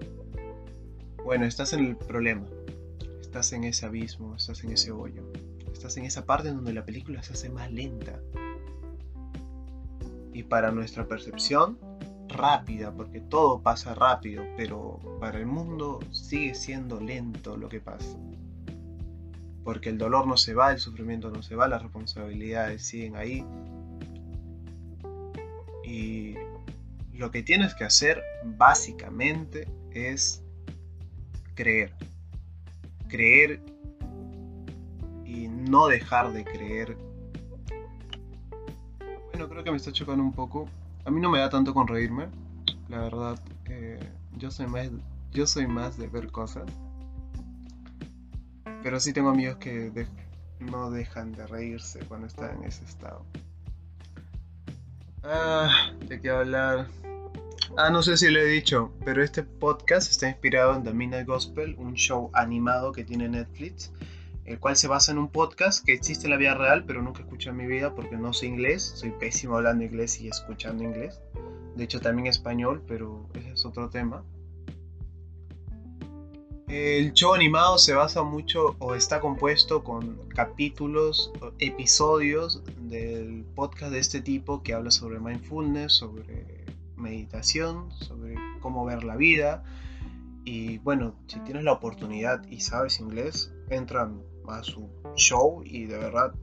Bueno, 1.25 1.47
estás 1.47 1.73
en 1.73 1.87
el 1.87 1.97
problema, 1.97 2.47
estás 3.21 3.53
en 3.55 3.65
ese 3.65 3.87
abismo, 3.87 4.37
estás 4.37 4.63
en 4.63 4.73
ese 4.73 4.93
hoyo, 4.93 5.23
estás 5.73 5.97
en 5.97 6.05
esa 6.05 6.27
parte 6.27 6.49
en 6.49 6.57
donde 6.57 6.75
la 6.75 6.85
película 6.85 7.23
se 7.23 7.33
hace 7.33 7.49
más 7.49 7.73
lenta. 7.73 8.21
Y 10.35 10.43
para 10.43 10.71
nuestra 10.71 11.07
percepción, 11.09 11.79
rápida, 12.29 12.93
porque 12.93 13.21
todo 13.21 13.63
pasa 13.63 13.95
rápido, 13.95 14.45
pero 14.57 15.01
para 15.19 15.39
el 15.39 15.47
mundo 15.47 16.01
sigue 16.11 16.55
siendo 16.55 17.01
lento 17.01 17.57
lo 17.57 17.69
que 17.69 17.81
pasa. 17.81 18.19
Porque 19.65 19.89
el 19.89 19.99
dolor 19.99 20.27
no 20.27 20.37
se 20.37 20.55
va, 20.55 20.73
el 20.73 20.79
sufrimiento 20.79 21.31
no 21.31 21.43
se 21.43 21.57
va, 21.57 21.67
las 21.67 21.83
responsabilidades 21.83 22.85
siguen 22.85 23.17
ahí. 23.17 23.45
Y 25.85 26.35
lo 27.15 27.31
que 27.31 27.43
tienes 27.43 27.75
que 27.75 27.85
hacer 27.85 28.23
básicamente 28.45 29.67
es 29.93 30.43
creer. 31.55 31.93
Creer 33.09 33.61
y 35.25 35.49
no 35.49 35.89
dejar 35.89 36.33
de 36.33 36.45
creer. 36.45 36.97
Bueno, 39.31 39.49
creo 39.49 39.65
que 39.65 39.71
me 39.71 39.79
está 39.79 39.91
chocando 39.91 40.23
un 40.23 40.33
poco 40.33 40.69
a 41.05 41.11
mí 41.11 41.21
no 41.21 41.31
me 41.31 41.39
da 41.39 41.51
tanto 41.51 41.75
con 41.75 41.87
reírme. 41.87 42.29
La 42.89 43.01
verdad, 43.01 43.39
eh, 43.67 44.01
yo, 44.37 44.51
soy 44.51 44.67
más, 44.67 44.91
yo 45.33 45.47
soy 45.47 45.67
más 45.67 45.99
de 45.99 46.09
ver 46.09 46.31
cosas. 46.31 46.65
Pero 48.85 49.01
sí 49.01 49.13
tengo 49.13 49.31
amigos 49.31 49.57
que 49.57 50.07
no 50.61 50.93
dejan 50.93 51.33
de 51.33 51.45
reírse 51.49 51.99
cuando 52.07 52.29
están 52.29 52.59
en 52.59 52.69
ese 52.69 52.85
estado. 52.85 53.27
Ah, 55.25 55.91
¿de 56.07 56.21
qué 56.21 56.31
hablar? 56.31 56.87
Ah, 57.77 57.91
no 57.91 58.01
sé 58.03 58.17
si 58.17 58.31
lo 58.31 58.39
he 58.39 58.45
dicho, 58.45 58.93
pero 59.05 59.25
este 59.25 59.43
podcast 59.43 60.09
está 60.09 60.29
inspirado 60.29 60.77
en 60.77 60.85
The 60.85 60.93
Midnight 60.93 61.27
Gospel, 61.27 61.75
un 61.79 61.95
show 61.95 62.31
animado 62.33 62.93
que 62.93 63.03
tiene 63.03 63.29
Netflix 63.29 63.91
el 64.45 64.59
cual 64.61 64.77
se 64.77 64.89
basa 64.89 65.13
en 65.13 65.19
un 65.19 65.29
podcast 65.29 65.85
que 65.85 65.93
existe 65.93 66.27
en 66.27 66.31
la 66.31 66.37
vida 66.37 66.55
real, 66.55 66.85
pero 66.85 67.03
nunca 67.03 67.23
escuché 67.23 67.51
en 67.51 67.57
mi 67.57 67.67
vida 67.67 67.95
porque 67.95 68.17
no 68.17 68.33
sé 68.33 68.47
inglés, 68.47 68.83
soy 68.83 69.11
pésimo 69.13 69.57
hablando 69.57 69.85
inglés 69.85 70.21
y 70.21 70.29
escuchando 70.29 70.85
inglés. 70.85 71.21
De 71.77 71.85
hecho, 71.85 72.01
también 72.01 72.27
español, 72.27 72.83
pero 72.87 73.27
ese 73.35 73.53
es 73.53 73.65
otro 73.65 73.89
tema. 73.89 74.23
El 76.75 77.13
show 77.13 77.35
animado 77.35 77.79
se 77.79 77.95
basa 77.95 78.25
mucho 78.25 78.75
o 78.81 78.97
está 78.97 79.21
compuesto 79.21 79.85
con 79.85 80.29
capítulos, 80.31 81.31
episodios 81.61 82.65
del 82.77 83.45
podcast 83.55 83.93
de 83.93 84.01
este 84.01 84.21
tipo 84.21 84.61
que 84.65 84.75
habla 84.75 84.91
sobre 84.91 85.21
mindfulness, 85.21 85.93
sobre 85.93 86.65
meditación, 86.97 87.93
sobre 87.93 88.35
cómo 88.61 88.85
ver 88.85 89.05
la 89.05 89.15
vida. 89.15 89.63
Y 90.45 90.79
bueno, 90.79 91.15
si 91.29 91.39
tienes 91.45 91.63
la 91.63 91.71
oportunidad 91.71 92.45
y 92.49 92.61
sabes 92.61 92.99
inglés, 92.99 93.55
entra 93.71 94.11
a 94.49 94.65
su 94.65 94.91
show 95.15 95.63
y 95.65 95.85
de 95.85 95.99
verdad 95.99 96.35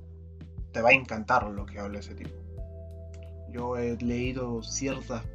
te 0.72 0.82
va 0.82 0.92
a 0.92 0.94
encantar 0.94 1.44
lo 1.50 1.66
que 1.66 1.78
habla 1.78 2.00
ese 2.00 2.16
tipo. 2.16 2.38
Yo 3.52 3.76
he 3.76 3.98
leído 3.98 4.64
ciertas 4.64 5.26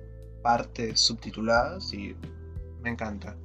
partes 0.42 0.98
subtituladas 1.00 1.92
y 1.92 2.16
me 2.80 2.88
encanta. 2.88 3.36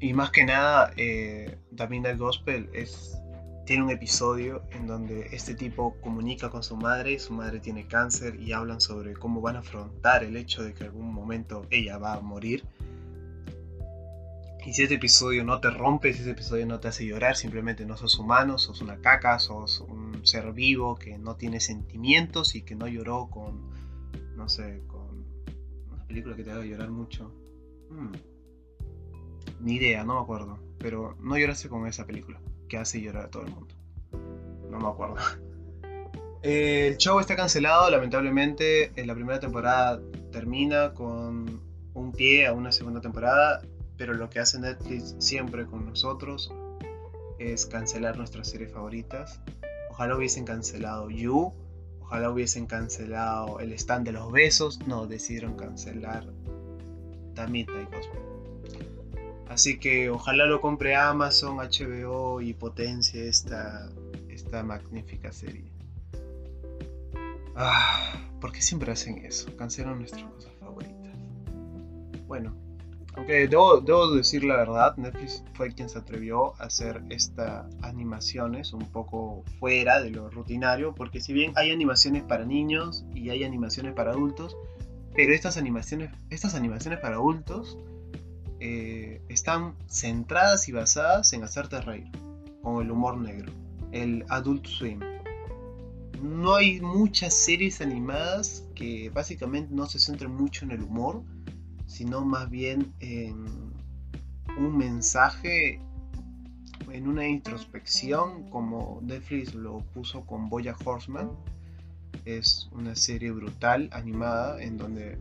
Y 0.00 0.12
más 0.14 0.30
que 0.30 0.44
nada, 0.44 0.92
eh, 0.96 1.58
también 1.76 2.06
el 2.06 2.16
Gospel 2.16 2.70
es, 2.72 3.20
tiene 3.66 3.82
un 3.82 3.90
episodio 3.90 4.62
en 4.72 4.86
donde 4.86 5.28
este 5.32 5.54
tipo 5.54 5.94
comunica 6.00 6.48
con 6.48 6.62
su 6.62 6.76
madre, 6.76 7.18
su 7.18 7.34
madre 7.34 7.60
tiene 7.60 7.86
cáncer 7.86 8.40
y 8.40 8.52
hablan 8.52 8.80
sobre 8.80 9.12
cómo 9.12 9.40
van 9.40 9.56
a 9.56 9.58
afrontar 9.60 10.24
el 10.24 10.36
hecho 10.36 10.62
de 10.62 10.72
que 10.72 10.84
algún 10.84 11.12
momento 11.12 11.66
ella 11.70 11.98
va 11.98 12.14
a 12.14 12.20
morir 12.20 12.64
y 14.66 14.74
si 14.74 14.82
este 14.82 14.96
episodio 14.96 15.42
no 15.42 15.60
te 15.60 15.70
rompe, 15.70 16.12
si 16.12 16.20
ese 16.20 16.32
episodio 16.32 16.66
no 16.66 16.80
te 16.80 16.88
hace 16.88 17.06
llorar, 17.06 17.36
simplemente 17.36 17.86
no 17.86 17.96
sos 17.96 18.18
humano, 18.18 18.58
sos 18.58 18.80
una 18.82 19.00
caca, 19.00 19.38
sos 19.38 19.80
un 19.80 20.24
ser 20.26 20.52
vivo 20.52 20.96
que 20.96 21.18
no 21.18 21.36
tiene 21.36 21.60
sentimientos 21.60 22.54
y 22.54 22.62
que 22.62 22.74
no 22.74 22.86
lloró 22.86 23.28
con, 23.30 23.70
no 24.36 24.48
sé, 24.48 24.82
con 24.86 25.24
una 25.90 26.06
película 26.06 26.36
que 26.36 26.44
te 26.44 26.50
haga 26.50 26.64
llorar 26.64 26.90
mucho. 26.90 27.32
Hmm. 27.90 28.12
Ni 29.60 29.74
idea, 29.74 30.04
no 30.04 30.14
me 30.14 30.20
acuerdo. 30.20 30.58
Pero 30.78 31.16
no 31.20 31.36
lloraste 31.36 31.68
con 31.68 31.86
esa 31.86 32.06
película 32.06 32.40
que 32.68 32.78
hace 32.78 33.00
llorar 33.00 33.26
a 33.26 33.30
todo 33.30 33.44
el 33.44 33.52
mundo. 33.52 33.74
No 34.70 34.78
me 34.78 34.88
acuerdo. 34.88 35.16
El 36.42 36.96
show 36.96 37.20
está 37.20 37.36
cancelado, 37.36 37.90
lamentablemente. 37.90 38.92
En 38.96 39.06
la 39.06 39.14
primera 39.14 39.38
temporada 39.40 40.00
termina 40.32 40.94
con 40.94 41.60
un 41.92 42.12
pie 42.12 42.46
a 42.46 42.52
una 42.52 42.72
segunda 42.72 43.00
temporada 43.00 43.60
pero 44.00 44.14
lo 44.14 44.30
que 44.30 44.40
hace 44.40 44.58
Netflix 44.58 45.14
siempre 45.18 45.66
con 45.66 45.84
nosotros 45.84 46.50
es 47.38 47.66
cancelar 47.66 48.16
nuestras 48.16 48.48
series 48.48 48.72
favoritas. 48.72 49.42
Ojalá 49.90 50.16
hubiesen 50.16 50.46
cancelado 50.46 51.10
You, 51.10 51.52
ojalá 52.00 52.30
hubiesen 52.30 52.64
cancelado 52.64 53.60
el 53.60 53.74
stand 53.74 54.06
de 54.06 54.12
los 54.12 54.32
besos, 54.32 54.78
no, 54.86 55.06
decidieron 55.06 55.54
cancelar 55.54 56.24
The 57.34 57.46
Midnight 57.48 57.94
Gospel. 57.94 58.29
Así 59.50 59.80
que 59.80 60.08
ojalá 60.10 60.46
lo 60.46 60.60
compre 60.60 60.94
Amazon, 60.94 61.56
HBO 61.56 62.40
y 62.40 62.54
potencie 62.54 63.26
esta, 63.26 63.90
esta 64.28 64.62
magnífica 64.62 65.32
serie. 65.32 65.72
Ah, 67.56 68.12
¿Por 68.40 68.52
qué 68.52 68.62
siempre 68.62 68.92
hacen 68.92 69.24
eso? 69.24 69.54
Cancelan 69.56 69.98
nuestras 69.98 70.22
cosas 70.22 70.52
favoritas. 70.60 71.12
Bueno, 72.28 72.54
aunque 73.14 73.48
debo, 73.48 74.14
decir 74.14 74.44
la 74.44 74.56
verdad, 74.56 74.96
Netflix 74.96 75.42
fue 75.54 75.72
quien 75.72 75.88
se 75.88 75.98
atrevió 75.98 76.54
a 76.60 76.66
hacer 76.66 77.02
estas 77.10 77.66
animaciones 77.82 78.72
un 78.72 78.88
poco 78.92 79.42
fuera 79.58 80.00
de 80.00 80.10
lo 80.10 80.30
rutinario, 80.30 80.94
porque 80.94 81.20
si 81.20 81.32
bien 81.32 81.52
hay 81.56 81.72
animaciones 81.72 82.22
para 82.22 82.44
niños 82.44 83.04
y 83.16 83.30
hay 83.30 83.42
animaciones 83.42 83.94
para 83.94 84.12
adultos, 84.12 84.56
pero 85.12 85.34
estas 85.34 85.56
animaciones, 85.56 86.12
estas 86.30 86.54
animaciones 86.54 87.00
para 87.00 87.16
adultos 87.16 87.76
eh, 88.60 89.22
están 89.30 89.74
centradas 89.88 90.68
y 90.68 90.72
basadas 90.72 91.32
en 91.32 91.42
hacerte 91.44 91.80
reír, 91.80 92.10
con 92.62 92.82
el 92.84 92.90
humor 92.90 93.16
negro, 93.16 93.52
el 93.90 94.24
Adult 94.28 94.66
Swim. 94.66 95.00
No 96.22 96.56
hay 96.56 96.80
muchas 96.82 97.32
series 97.32 97.80
animadas 97.80 98.66
que 98.74 99.08
básicamente 99.08 99.74
no 99.74 99.86
se 99.86 99.98
centren 99.98 100.34
mucho 100.34 100.66
en 100.66 100.72
el 100.72 100.82
humor, 100.82 101.22
sino 101.86 102.22
más 102.22 102.50
bien 102.50 102.92
en 103.00 103.46
un 104.58 104.76
mensaje, 104.76 105.80
en 106.90 107.08
una 107.08 107.26
introspección, 107.26 108.50
como 108.50 109.00
Netflix 109.02 109.54
lo 109.54 109.78
puso 109.94 110.26
con 110.26 110.50
Boya 110.50 110.76
Horseman. 110.84 111.30
Es 112.26 112.68
una 112.72 112.94
serie 112.94 113.30
brutal, 113.30 113.88
animada, 113.92 114.62
en 114.62 114.76
donde 114.76 115.18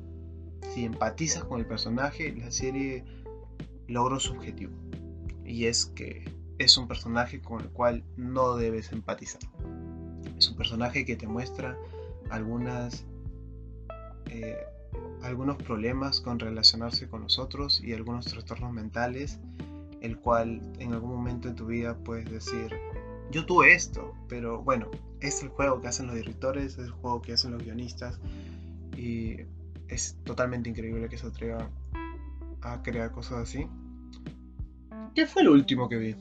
si 0.74 0.84
empatizas 0.84 1.46
con 1.46 1.60
el 1.60 1.66
personaje, 1.66 2.36
la 2.36 2.52
serie 2.52 3.06
logra 3.90 4.20
su 4.20 4.34
objetivo. 4.34 4.74
Y 5.46 5.66
es 5.66 5.86
que 5.88 6.26
es 6.58 6.78
un 6.78 6.88
personaje 6.88 7.42
con 7.42 7.62
el 7.62 7.70
cual 7.70 8.04
no 8.18 8.56
debes 8.56 8.92
empatizar. 8.92 9.42
Es 10.38 10.50
un 10.50 10.56
personaje 10.56 11.06
que 11.06 11.16
te 11.16 11.28
muestra 11.28 11.78
eh, 14.30 14.58
algunos 15.24 15.58
problemas 15.58 16.22
con 16.22 16.40
relacionarse 16.40 17.08
con 17.08 17.24
nosotros 17.24 17.82
y 17.84 17.94
algunos 17.94 18.26
trastornos 18.26 18.72
mentales, 18.72 19.40
el 20.02 20.18
cual 20.18 20.62
en 20.80 20.94
algún 20.94 21.12
momento 21.12 21.50
de 21.50 21.56
tu 21.56 21.66
vida 21.66 21.98
puedes 21.98 22.30
decir, 22.30 22.74
yo 23.32 23.46
tuve 23.46 23.74
esto, 23.74 24.14
pero 24.28 24.62
bueno, 24.62 24.90
es 25.20 25.44
el 25.44 25.50
juego 25.50 25.82
que 25.82 25.88
hacen 25.88 26.08
los 26.08 26.16
directores, 26.16 26.74
es 26.78 26.86
el 26.86 26.92
juego 26.92 27.22
que 27.22 27.34
hacen 27.34 27.52
los 27.52 27.64
guionistas 27.64 28.20
y 28.96 29.38
es 29.88 30.18
totalmente 30.24 30.70
increíble 30.70 31.10
que 31.10 31.18
se 31.18 31.28
atreva 31.28 31.70
a 32.62 32.82
crear 32.82 33.12
cosas 33.12 33.40
así. 33.40 33.68
¿Qué 35.16 35.26
fue 35.26 35.44
lo 35.44 35.54
último 35.54 35.90
que 35.90 35.98
vi? 35.98 36.16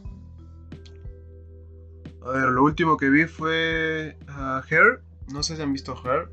A 2.23 2.30
ver, 2.30 2.49
lo 2.49 2.64
último 2.64 2.97
que 2.97 3.11
vi 3.11 3.25
fue 3.25 4.16
uh, 4.28 4.61
Hair. 4.68 5.02
No 5.33 5.42
sé 5.42 5.57
si 5.57 5.62
han 5.62 5.73
visto 5.73 5.95
Hair. 6.04 6.28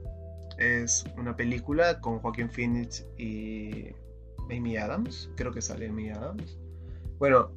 Es 0.58 1.06
una 1.18 1.36
película 1.36 2.00
con 2.00 2.20
Joaquín 2.20 2.50
Phoenix 2.50 3.06
y 3.18 3.90
Amy 4.50 4.78
Adams. 4.78 5.30
Creo 5.36 5.52
que 5.52 5.62
sale 5.62 5.90
Amy 5.90 6.10
Adams. 6.10 6.58
Bueno, 7.20 7.52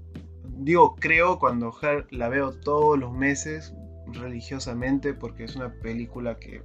digo 0.45 0.97
creo 0.97 1.38
cuando 1.38 1.73
Hair 1.81 2.07
la 2.11 2.28
veo 2.28 2.52
todos 2.52 2.99
los 2.99 3.12
meses 3.12 3.75
religiosamente 4.12 5.14
porque 5.14 5.45
es 5.45 5.57
una 5.57 5.73
película 5.81 6.37
que 6.37 6.62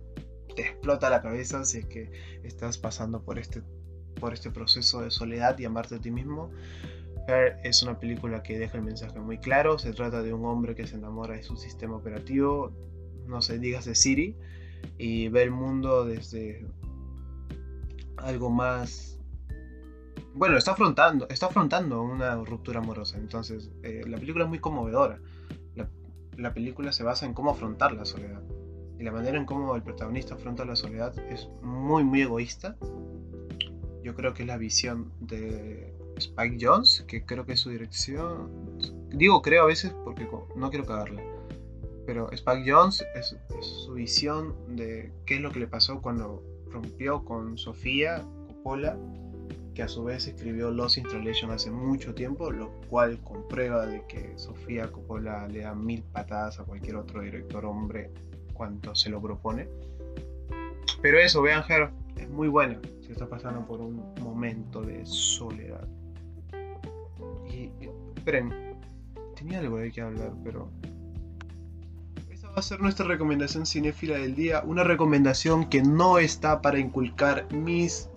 te 0.56 0.62
explota 0.62 1.10
la 1.10 1.22
cabeza 1.22 1.66
si 1.66 1.80
es 1.80 1.86
que 1.86 2.12
estás 2.44 2.78
pasando 2.78 3.24
por 3.24 3.40
este, 3.40 3.64
por 4.20 4.34
este 4.34 4.52
proceso 4.52 5.02
de 5.02 5.12
soledad 5.12 5.58
y 5.60 5.66
amarte 5.66 5.96
a 5.96 6.00
ti 6.00 6.12
mismo. 6.12 6.52
Her 7.28 7.58
es 7.64 7.84
una 7.84 8.00
película 8.00 8.44
que 8.44 8.58
deja 8.58 8.78
el 8.78 8.84
mensaje 8.84 9.20
muy 9.20 9.38
claro. 9.38 9.80
Se 9.80 9.94
trata 9.94 10.22
de 10.22 10.34
un 10.34 10.46
hombre 10.46 10.76
que 10.76 10.88
se 10.88 10.96
enamora 10.96 11.36
de 11.36 11.44
su 11.44 11.56
sistema 11.56 11.96
operativo, 11.96 12.72
no 13.28 13.42
sé, 13.42 13.60
digas 13.60 13.86
de 13.86 13.96
Siri, 13.96 14.36
y 14.98 15.30
ve 15.30 15.44
el 15.44 15.52
mundo 15.52 16.06
desde 16.06 16.66
algo 18.18 18.50
más. 18.50 19.20
Bueno, 20.36 20.58
está 20.58 20.72
afrontando, 20.72 21.28
está 21.30 21.46
afrontando 21.46 22.02
una 22.02 22.36
ruptura 22.36 22.80
amorosa. 22.80 23.18
Entonces, 23.18 23.72
eh, 23.84 24.02
la 24.08 24.18
película 24.18 24.46
es 24.46 24.50
muy 24.50 24.60
conmovedora. 24.60 25.20
La, 25.76 25.88
la 26.38 26.54
película 26.54 26.92
se 26.92 27.04
basa 27.04 27.26
en 27.26 27.34
cómo 27.34 27.52
afrontar 27.52 27.94
la 27.94 28.06
soledad. 28.06 28.42
Y 29.00 29.04
la 29.04 29.12
manera 29.12 29.38
en 29.38 29.46
cómo 29.46 29.76
el 29.76 29.84
protagonista 29.84 30.36
afronta 30.36 30.66
la 30.66 30.76
soledad 30.76 31.18
es 31.30 31.50
muy, 31.62 32.04
muy 32.04 32.22
egoísta. 32.22 32.76
Yo 34.04 34.16
creo 34.16 34.34
que 34.34 34.44
es 34.44 34.48
la 34.48 34.58
visión 34.58 35.12
de 35.22 35.94
Spike 36.18 36.58
Jones, 36.60 37.06
que 37.08 37.26
creo 37.26 37.46
que 37.46 37.54
es 37.54 37.60
su 37.60 37.70
dirección. 37.70 38.78
Digo 39.10 39.42
creo 39.42 39.64
a 39.64 39.68
veces 39.68 39.94
porque 40.04 40.28
no 40.56 40.70
quiero 40.70 40.86
cagarla. 40.86 41.22
Pero 42.06 42.30
Spike 42.32 42.70
Jones 42.70 43.04
es, 43.16 43.36
su 43.62 43.94
visión 43.94 44.54
de 44.76 45.12
qué 45.26 45.36
es 45.36 45.42
lo 45.42 45.52
que 45.52 45.60
le 45.60 45.68
pasó 45.68 46.02
cuando 46.02 46.44
rompió 46.70 47.24
con 47.24 47.58
Sofía 47.58 48.22
Coppola, 48.48 48.98
que 49.74 49.84
a 49.84 49.88
su 49.88 50.04
vez 50.04 50.28
escribió 50.28 50.70
Lost 50.70 50.98
in 50.98 51.04
Translation 51.06 51.52
hace 51.52 51.72
mucho 51.72 52.14
tiempo, 52.14 52.52
lo 52.52 52.72
cual 52.90 53.20
comprueba 53.24 53.86
de 53.86 54.06
que 54.08 54.38
Sofía 54.38 54.92
Coppola 54.92 55.48
le 55.48 55.62
da 55.62 55.74
mil 55.74 56.04
patadas 56.04 56.60
a 56.60 56.66
cualquier 56.66 56.98
otro 56.98 57.22
director 57.22 57.66
hombre 57.66 58.12
cuanto 58.54 58.94
se 58.96 59.10
lo 59.10 59.22
propone. 59.22 59.68
Pero 61.02 61.20
eso, 61.20 61.42
vean 61.42 61.64
Her, 61.68 61.90
es 62.16 62.30
muy 62.30 62.48
buena 62.48 62.80
si 63.02 63.12
está 63.12 63.28
pasando 63.28 63.66
por 63.66 63.82
un 63.82 64.14
momento 64.22 64.82
de 64.82 65.06
soledad. 65.06 65.88
Y, 67.50 67.70
esperen, 68.16 68.54
tenía 69.36 69.60
algo 69.60 69.78
de 69.78 69.92
qué 69.92 70.02
hablar, 70.02 70.34
pero 70.44 70.70
esa 72.32 72.48
va 72.50 72.56
a 72.56 72.62
ser 72.62 72.82
nuestra 72.82 73.06
recomendación 73.06 73.66
cinéfila 73.66 74.18
del 74.18 74.36
día, 74.36 74.64
una 74.66 74.84
recomendación 74.84 75.70
que 75.70 75.82
no 75.82 76.18
está 76.18 76.62
para 76.62 76.80
inculcar 76.80 77.52
mis 77.54 78.10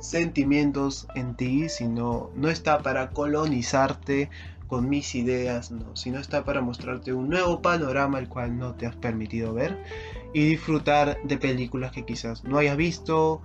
sentimientos 0.00 1.06
en 1.14 1.36
ti, 1.36 1.68
sino 1.68 2.30
no 2.34 2.48
está 2.48 2.80
para 2.80 3.10
colonizarte 3.10 4.30
con 4.66 4.88
mis 4.88 5.14
ideas, 5.14 5.70
no, 5.70 5.94
sino 5.94 6.18
está 6.18 6.44
para 6.44 6.62
mostrarte 6.62 7.12
un 7.12 7.28
nuevo 7.28 7.60
panorama 7.60 8.18
el 8.18 8.28
cual 8.28 8.58
no 8.58 8.74
te 8.74 8.86
has 8.86 8.96
permitido 8.96 9.52
ver 9.52 9.78
y 10.32 10.44
disfrutar 10.46 11.18
de 11.24 11.36
películas 11.36 11.92
que 11.92 12.04
quizás 12.04 12.44
no 12.44 12.58
hayas 12.58 12.76
visto, 12.76 13.42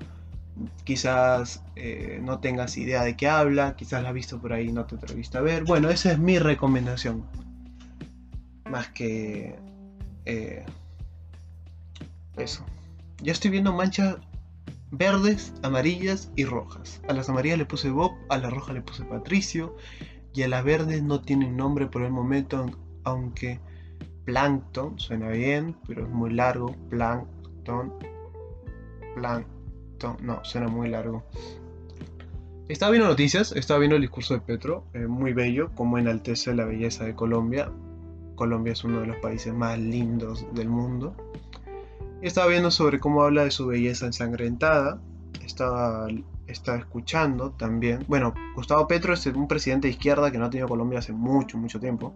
quizás 0.83 1.63
eh, 1.75 2.19
no 2.23 2.39
tengas 2.39 2.77
idea 2.77 3.03
de 3.03 3.15
qué 3.15 3.27
habla, 3.27 3.75
quizás 3.75 4.01
la 4.03 4.09
has 4.09 4.15
visto 4.15 4.39
por 4.39 4.53
ahí 4.53 4.69
y 4.69 4.71
no 4.71 4.85
te 4.85 4.95
atreviste 4.95 5.37
a 5.37 5.41
ver. 5.41 5.63
Bueno, 5.63 5.89
esa 5.89 6.11
es 6.11 6.19
mi 6.19 6.39
recomendación. 6.39 7.25
Más 8.69 8.87
que 8.89 9.55
eh, 10.25 10.65
eso. 12.37 12.65
Ya 13.21 13.31
estoy 13.31 13.51
viendo 13.51 13.73
manchas 13.73 14.17
verdes, 14.91 15.53
amarillas 15.63 16.31
y 16.35 16.45
rojas. 16.45 17.01
A 17.07 17.13
las 17.13 17.29
amarillas 17.29 17.57
le 17.57 17.65
puse 17.65 17.89
Bob, 17.89 18.13
a 18.29 18.37
la 18.37 18.49
roja 18.49 18.73
le 18.73 18.81
puse 18.81 19.03
Patricio 19.03 19.75
y 20.33 20.43
a 20.43 20.47
las 20.47 20.63
verdes 20.63 21.01
no 21.03 21.21
tienen 21.21 21.57
nombre 21.57 21.87
por 21.87 22.03
el 22.03 22.11
momento, 22.11 22.65
aunque 23.03 23.59
Plankton 24.27 24.99
suena 24.99 25.29
bien, 25.29 25.73
pero 25.87 26.03
es 26.03 26.09
muy 26.09 26.33
largo. 26.33 26.75
Plankton, 26.89 27.93
Plankton, 29.15 30.17
no, 30.21 30.43
suena 30.43 30.67
muy 30.67 30.89
largo. 30.89 31.23
Estaba 32.67 32.91
viendo 32.91 33.07
noticias, 33.07 33.53
estaba 33.53 33.79
viendo 33.79 33.95
el 33.95 34.01
discurso 34.01 34.33
de 34.33 34.41
Petro, 34.41 34.83
eh, 34.93 35.07
muy 35.07 35.31
bello, 35.31 35.71
como 35.75 35.97
enaltece 35.97 36.53
la 36.53 36.65
belleza 36.65 37.05
de 37.05 37.15
Colombia. 37.15 37.71
Colombia 38.35 38.73
es 38.73 38.83
uno 38.83 38.99
de 38.99 39.07
los 39.07 39.15
países 39.15 39.53
más 39.53 39.79
lindos 39.79 40.45
del 40.53 40.67
mundo. 40.67 41.15
Estaba 42.21 42.47
viendo 42.47 42.69
sobre 42.69 42.99
cómo 42.99 43.23
habla 43.23 43.45
de 43.45 43.51
su 43.51 43.65
belleza 43.65 44.07
ensangrentada. 44.07 44.99
Estaba 45.45 46.09
está 46.47 46.75
escuchando 46.75 47.51
también. 47.51 48.03
Bueno, 48.09 48.33
Gustavo 48.55 48.89
Petro 48.89 49.13
es 49.13 49.25
un 49.27 49.47
presidente 49.47 49.87
de 49.87 49.93
izquierda 49.93 50.31
que 50.31 50.37
no 50.37 50.45
ha 50.47 50.49
tenido 50.49 50.67
Colombia 50.67 50.99
hace 50.99 51.13
mucho, 51.13 51.57
mucho 51.57 51.79
tiempo. 51.79 52.13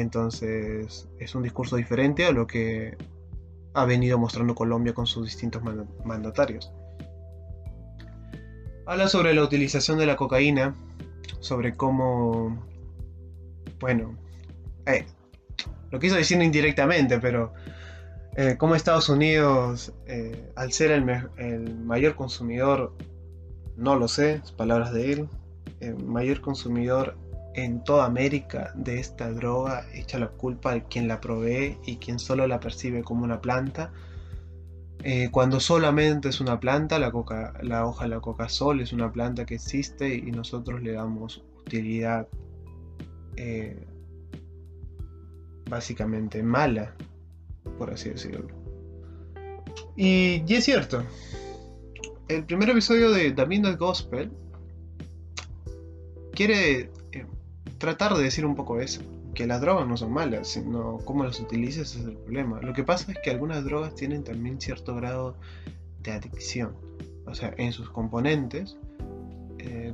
Entonces 0.00 1.08
es 1.18 1.34
un 1.34 1.42
discurso 1.42 1.76
diferente 1.76 2.26
a 2.26 2.32
lo 2.32 2.46
que 2.46 2.96
ha 3.72 3.84
venido 3.86 4.18
mostrando 4.18 4.54
Colombia 4.54 4.92
con 4.92 5.06
sus 5.06 5.24
distintos 5.24 5.62
mandatarios. 6.04 6.70
Habla 8.84 9.08
sobre 9.08 9.34
la 9.34 9.42
utilización 9.42 9.98
de 9.98 10.06
la 10.06 10.16
cocaína, 10.16 10.74
sobre 11.40 11.74
cómo, 11.74 12.62
bueno, 13.80 14.16
eh, 14.86 15.06
lo 15.90 15.98
quiso 15.98 16.16
decir 16.16 16.40
indirectamente, 16.42 17.18
pero 17.18 17.52
eh, 18.36 18.56
cómo 18.58 18.74
Estados 18.74 19.08
Unidos, 19.08 19.94
eh, 20.06 20.52
al 20.56 20.72
ser 20.72 20.90
el, 20.90 21.08
el 21.38 21.74
mayor 21.74 22.16
consumidor 22.16 22.92
no 23.76 23.96
lo 23.96 24.08
sé, 24.08 24.42
palabras 24.56 24.92
de 24.92 25.12
él. 25.12 25.28
El 25.80 26.04
mayor 26.04 26.40
consumidor 26.40 27.16
en 27.56 27.82
toda 27.82 28.04
América 28.04 28.70
de 28.74 29.00
esta 29.00 29.32
droga 29.32 29.86
echa 29.94 30.18
la 30.18 30.28
culpa 30.28 30.72
a 30.72 30.80
quien 30.84 31.08
la 31.08 31.22
provee 31.22 31.78
y 31.86 31.96
quien 31.96 32.18
solo 32.18 32.46
la 32.46 32.60
percibe 32.60 33.02
como 33.02 33.24
una 33.24 33.40
planta. 33.40 33.92
Eh, 35.02 35.30
cuando 35.30 35.58
solamente 35.58 36.28
es 36.28 36.40
una 36.40 36.60
planta, 36.60 36.98
la, 36.98 37.10
coca, 37.10 37.54
la 37.62 37.86
hoja 37.86 38.04
de 38.04 38.10
la 38.10 38.20
coca 38.20 38.50
sol 38.50 38.80
es 38.80 38.92
una 38.92 39.10
planta 39.10 39.46
que 39.46 39.54
existe 39.54 40.14
y 40.14 40.30
nosotros 40.32 40.82
le 40.82 40.92
damos 40.92 41.44
utilidad 41.64 42.28
eh, 43.36 43.86
básicamente 45.70 46.42
mala, 46.42 46.94
por 47.78 47.90
así 47.90 48.10
decirlo. 48.10 48.48
Y, 49.96 50.42
y 50.46 50.54
es 50.54 50.64
cierto, 50.64 51.02
el 52.28 52.44
primer 52.44 52.68
episodio 52.68 53.10
de 53.12 53.32
The 53.32 53.46
Midnight 53.46 53.78
Gospel 53.78 54.30
quiere 56.32 56.90
tratar 57.78 58.14
de 58.14 58.22
decir 58.22 58.46
un 58.46 58.54
poco 58.54 58.80
eso. 58.80 59.02
Que 59.34 59.46
las 59.46 59.60
drogas 59.60 59.86
no 59.86 59.96
son 59.96 60.12
malas, 60.12 60.48
sino 60.48 60.98
cómo 61.04 61.24
las 61.24 61.40
utilizas 61.40 61.94
es 61.94 62.04
el 62.04 62.16
problema. 62.16 62.60
Lo 62.62 62.72
que 62.72 62.84
pasa 62.84 63.12
es 63.12 63.18
que 63.22 63.30
algunas 63.30 63.64
drogas 63.64 63.94
tienen 63.94 64.24
también 64.24 64.60
cierto 64.60 64.94
grado 64.94 65.36
de 66.02 66.12
adicción. 66.12 66.74
O 67.26 67.34
sea, 67.34 67.52
en 67.58 67.72
sus 67.72 67.90
componentes 67.90 68.76
eh, 69.58 69.92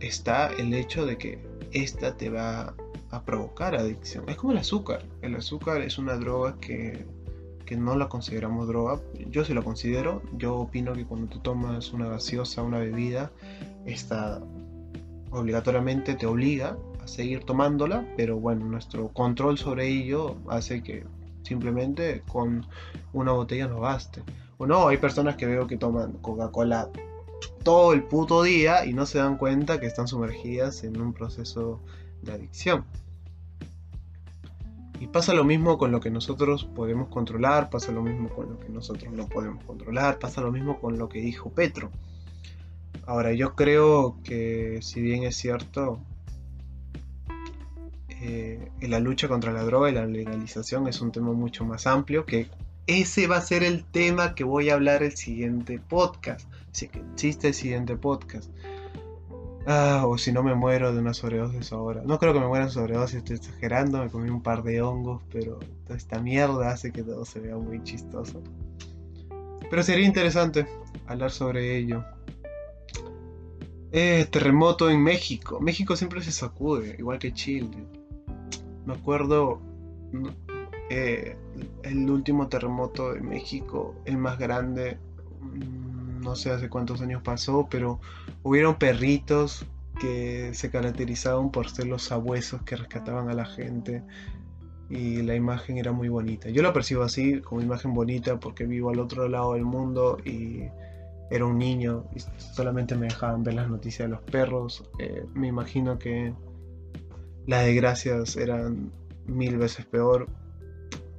está 0.00 0.48
el 0.54 0.72
hecho 0.72 1.04
de 1.04 1.18
que 1.18 1.38
esta 1.72 2.16
te 2.16 2.30
va 2.30 2.74
a 3.10 3.22
provocar 3.24 3.74
adicción. 3.74 4.28
Es 4.28 4.36
como 4.36 4.52
el 4.52 4.58
azúcar. 4.58 5.04
El 5.20 5.34
azúcar 5.34 5.82
es 5.82 5.98
una 5.98 6.14
droga 6.14 6.56
que 6.60 7.04
que 7.64 7.76
no 7.76 7.96
la 7.96 8.08
consideramos 8.08 8.68
droga. 8.68 9.00
Yo 9.30 9.44
sí 9.44 9.54
lo 9.54 9.64
considero. 9.64 10.22
Yo 10.36 10.56
opino 10.56 10.92
que 10.92 11.04
cuando 11.04 11.28
tú 11.28 11.38
tomas 11.40 11.92
una 11.92 12.08
gaseosa, 12.08 12.62
una 12.62 12.78
bebida, 12.78 13.30
esta 13.86 14.40
obligatoriamente 15.34 16.14
te 16.14 16.26
obliga 16.26 16.76
a 17.02 17.06
seguir 17.06 17.44
tomándola, 17.44 18.06
pero 18.16 18.38
bueno, 18.38 18.64
nuestro 18.66 19.08
control 19.08 19.58
sobre 19.58 19.88
ello 19.88 20.36
hace 20.48 20.82
que 20.82 21.04
simplemente 21.42 22.22
con 22.26 22.66
una 23.12 23.32
botella 23.32 23.66
no 23.66 23.80
baste. 23.80 24.22
O 24.56 24.66
no, 24.66 24.88
hay 24.88 24.98
personas 24.98 25.36
que 25.36 25.46
veo 25.46 25.66
que 25.66 25.76
toman 25.76 26.12
Coca-Cola 26.14 26.90
todo 27.62 27.92
el 27.92 28.04
puto 28.04 28.42
día 28.42 28.86
y 28.86 28.92
no 28.92 29.06
se 29.06 29.18
dan 29.18 29.36
cuenta 29.36 29.80
que 29.80 29.86
están 29.86 30.06
sumergidas 30.06 30.84
en 30.84 31.00
un 31.00 31.12
proceso 31.12 31.80
de 32.22 32.32
adicción. 32.32 32.84
Y 35.00 35.08
pasa 35.08 35.34
lo 35.34 35.44
mismo 35.44 35.76
con 35.76 35.90
lo 35.90 36.00
que 36.00 36.10
nosotros 36.10 36.64
podemos 36.64 37.08
controlar, 37.08 37.68
pasa 37.68 37.92
lo 37.92 38.02
mismo 38.02 38.28
con 38.30 38.50
lo 38.50 38.60
que 38.60 38.68
nosotros 38.68 39.12
no 39.12 39.28
podemos 39.28 39.62
controlar, 39.64 40.18
pasa 40.18 40.40
lo 40.40 40.52
mismo 40.52 40.80
con 40.80 40.98
lo 40.98 41.08
que 41.08 41.20
dijo 41.20 41.50
Petro. 41.50 41.90
Ahora, 43.06 43.32
yo 43.32 43.54
creo 43.54 44.16
que 44.24 44.78
si 44.82 45.02
bien 45.02 45.24
es 45.24 45.36
cierto, 45.36 46.00
eh, 48.22 48.70
la 48.80 49.00
lucha 49.00 49.28
contra 49.28 49.52
la 49.52 49.62
droga 49.64 49.90
y 49.90 49.92
la 49.92 50.06
legalización 50.06 50.88
es 50.88 51.00
un 51.00 51.12
tema 51.12 51.32
mucho 51.32 51.64
más 51.64 51.86
amplio, 51.86 52.24
que 52.24 52.48
ese 52.86 53.26
va 53.26 53.36
a 53.36 53.40
ser 53.40 53.62
el 53.62 53.84
tema 53.84 54.34
que 54.34 54.44
voy 54.44 54.70
a 54.70 54.74
hablar 54.74 55.02
el 55.02 55.16
siguiente 55.16 55.78
podcast, 55.78 56.48
si 56.72 56.86
existe 56.86 57.48
el 57.48 57.54
siguiente 57.54 57.96
podcast. 57.96 58.50
Ah, 59.66 60.04
o 60.06 60.18
si 60.18 60.30
no 60.30 60.42
me 60.42 60.54
muero 60.54 60.92
de 60.92 61.00
una 61.00 61.14
sobredosis 61.14 61.72
ahora. 61.72 62.02
No 62.04 62.18
creo 62.18 62.34
que 62.34 62.40
me 62.40 62.46
muera 62.46 62.66
de 62.66 62.70
sobredosis, 62.70 63.16
estoy 63.16 63.36
exagerando, 63.36 64.02
me 64.02 64.10
comí 64.10 64.28
un 64.28 64.42
par 64.42 64.62
de 64.62 64.82
hongos, 64.82 65.22
pero 65.32 65.58
toda 65.84 65.96
esta 65.96 66.18
mierda 66.18 66.70
hace 66.70 66.92
que 66.92 67.02
todo 67.02 67.24
se 67.24 67.40
vea 67.40 67.56
muy 67.56 67.82
chistoso. 67.82 68.42
Pero 69.70 69.82
sería 69.82 70.04
interesante 70.04 70.66
hablar 71.06 71.30
sobre 71.30 71.76
ello. 71.76 72.04
Eh, 73.96 74.26
terremoto 74.28 74.90
en 74.90 75.00
México. 75.00 75.60
México 75.60 75.94
siempre 75.94 76.20
se 76.20 76.32
sacude, 76.32 76.96
igual 76.98 77.20
que 77.20 77.32
Chile. 77.32 77.86
Me 78.84 78.94
acuerdo 78.94 79.60
eh, 80.90 81.36
el 81.84 82.10
último 82.10 82.48
terremoto 82.48 83.12
de 83.12 83.20
México, 83.20 83.94
el 84.04 84.18
más 84.18 84.36
grande, 84.36 84.98
mm, 85.40 86.22
no 86.22 86.34
sé 86.34 86.50
hace 86.50 86.68
cuántos 86.68 87.02
años 87.02 87.22
pasó, 87.22 87.68
pero 87.70 88.00
hubieron 88.42 88.80
perritos 88.80 89.64
que 90.00 90.52
se 90.54 90.70
caracterizaban 90.70 91.52
por 91.52 91.70
ser 91.70 91.86
los 91.86 92.02
sabuesos 92.02 92.62
que 92.62 92.74
rescataban 92.74 93.30
a 93.30 93.32
la 93.34 93.44
gente 93.44 94.02
y 94.90 95.22
la 95.22 95.36
imagen 95.36 95.78
era 95.78 95.92
muy 95.92 96.08
bonita. 96.08 96.50
Yo 96.50 96.62
la 96.62 96.72
percibo 96.72 97.04
así, 97.04 97.40
como 97.42 97.60
imagen 97.60 97.94
bonita, 97.94 98.40
porque 98.40 98.66
vivo 98.66 98.90
al 98.90 98.98
otro 98.98 99.28
lado 99.28 99.54
del 99.54 99.64
mundo 99.64 100.18
y 100.24 100.64
era 101.34 101.46
un 101.46 101.58
niño 101.58 102.04
y 102.14 102.20
solamente 102.54 102.94
me 102.94 103.06
dejaban 103.06 103.42
ver 103.42 103.54
las 103.54 103.68
noticias 103.68 104.08
de 104.08 104.14
los 104.14 104.22
perros. 104.22 104.84
Eh, 104.98 105.24
me 105.34 105.48
imagino 105.48 105.98
que 105.98 106.32
las 107.46 107.64
desgracias 107.64 108.36
eran 108.36 108.92
mil 109.26 109.58
veces 109.58 109.84
peor. 109.86 110.28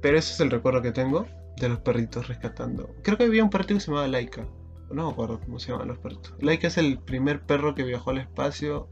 Pero 0.00 0.18
ese 0.18 0.32
es 0.32 0.40
el 0.40 0.50
recuerdo 0.50 0.80
que 0.80 0.92
tengo 0.92 1.26
de 1.58 1.68
los 1.68 1.80
perritos 1.80 2.28
rescatando. 2.28 2.94
Creo 3.02 3.18
que 3.18 3.24
había 3.24 3.44
un 3.44 3.50
perrito 3.50 3.74
que 3.74 3.80
se 3.80 3.88
llamaba 3.88 4.08
Laika. 4.08 4.46
No 4.90 5.06
me 5.06 5.12
acuerdo 5.12 5.40
cómo 5.40 5.58
se 5.58 5.72
llaman 5.72 5.88
los 5.88 5.98
perritos. 5.98 6.34
Laika 6.40 6.68
es 6.68 6.78
el 6.78 6.98
primer 6.98 7.42
perro 7.42 7.74
que 7.74 7.82
viajó 7.82 8.10
al 8.10 8.18
espacio. 8.18 8.88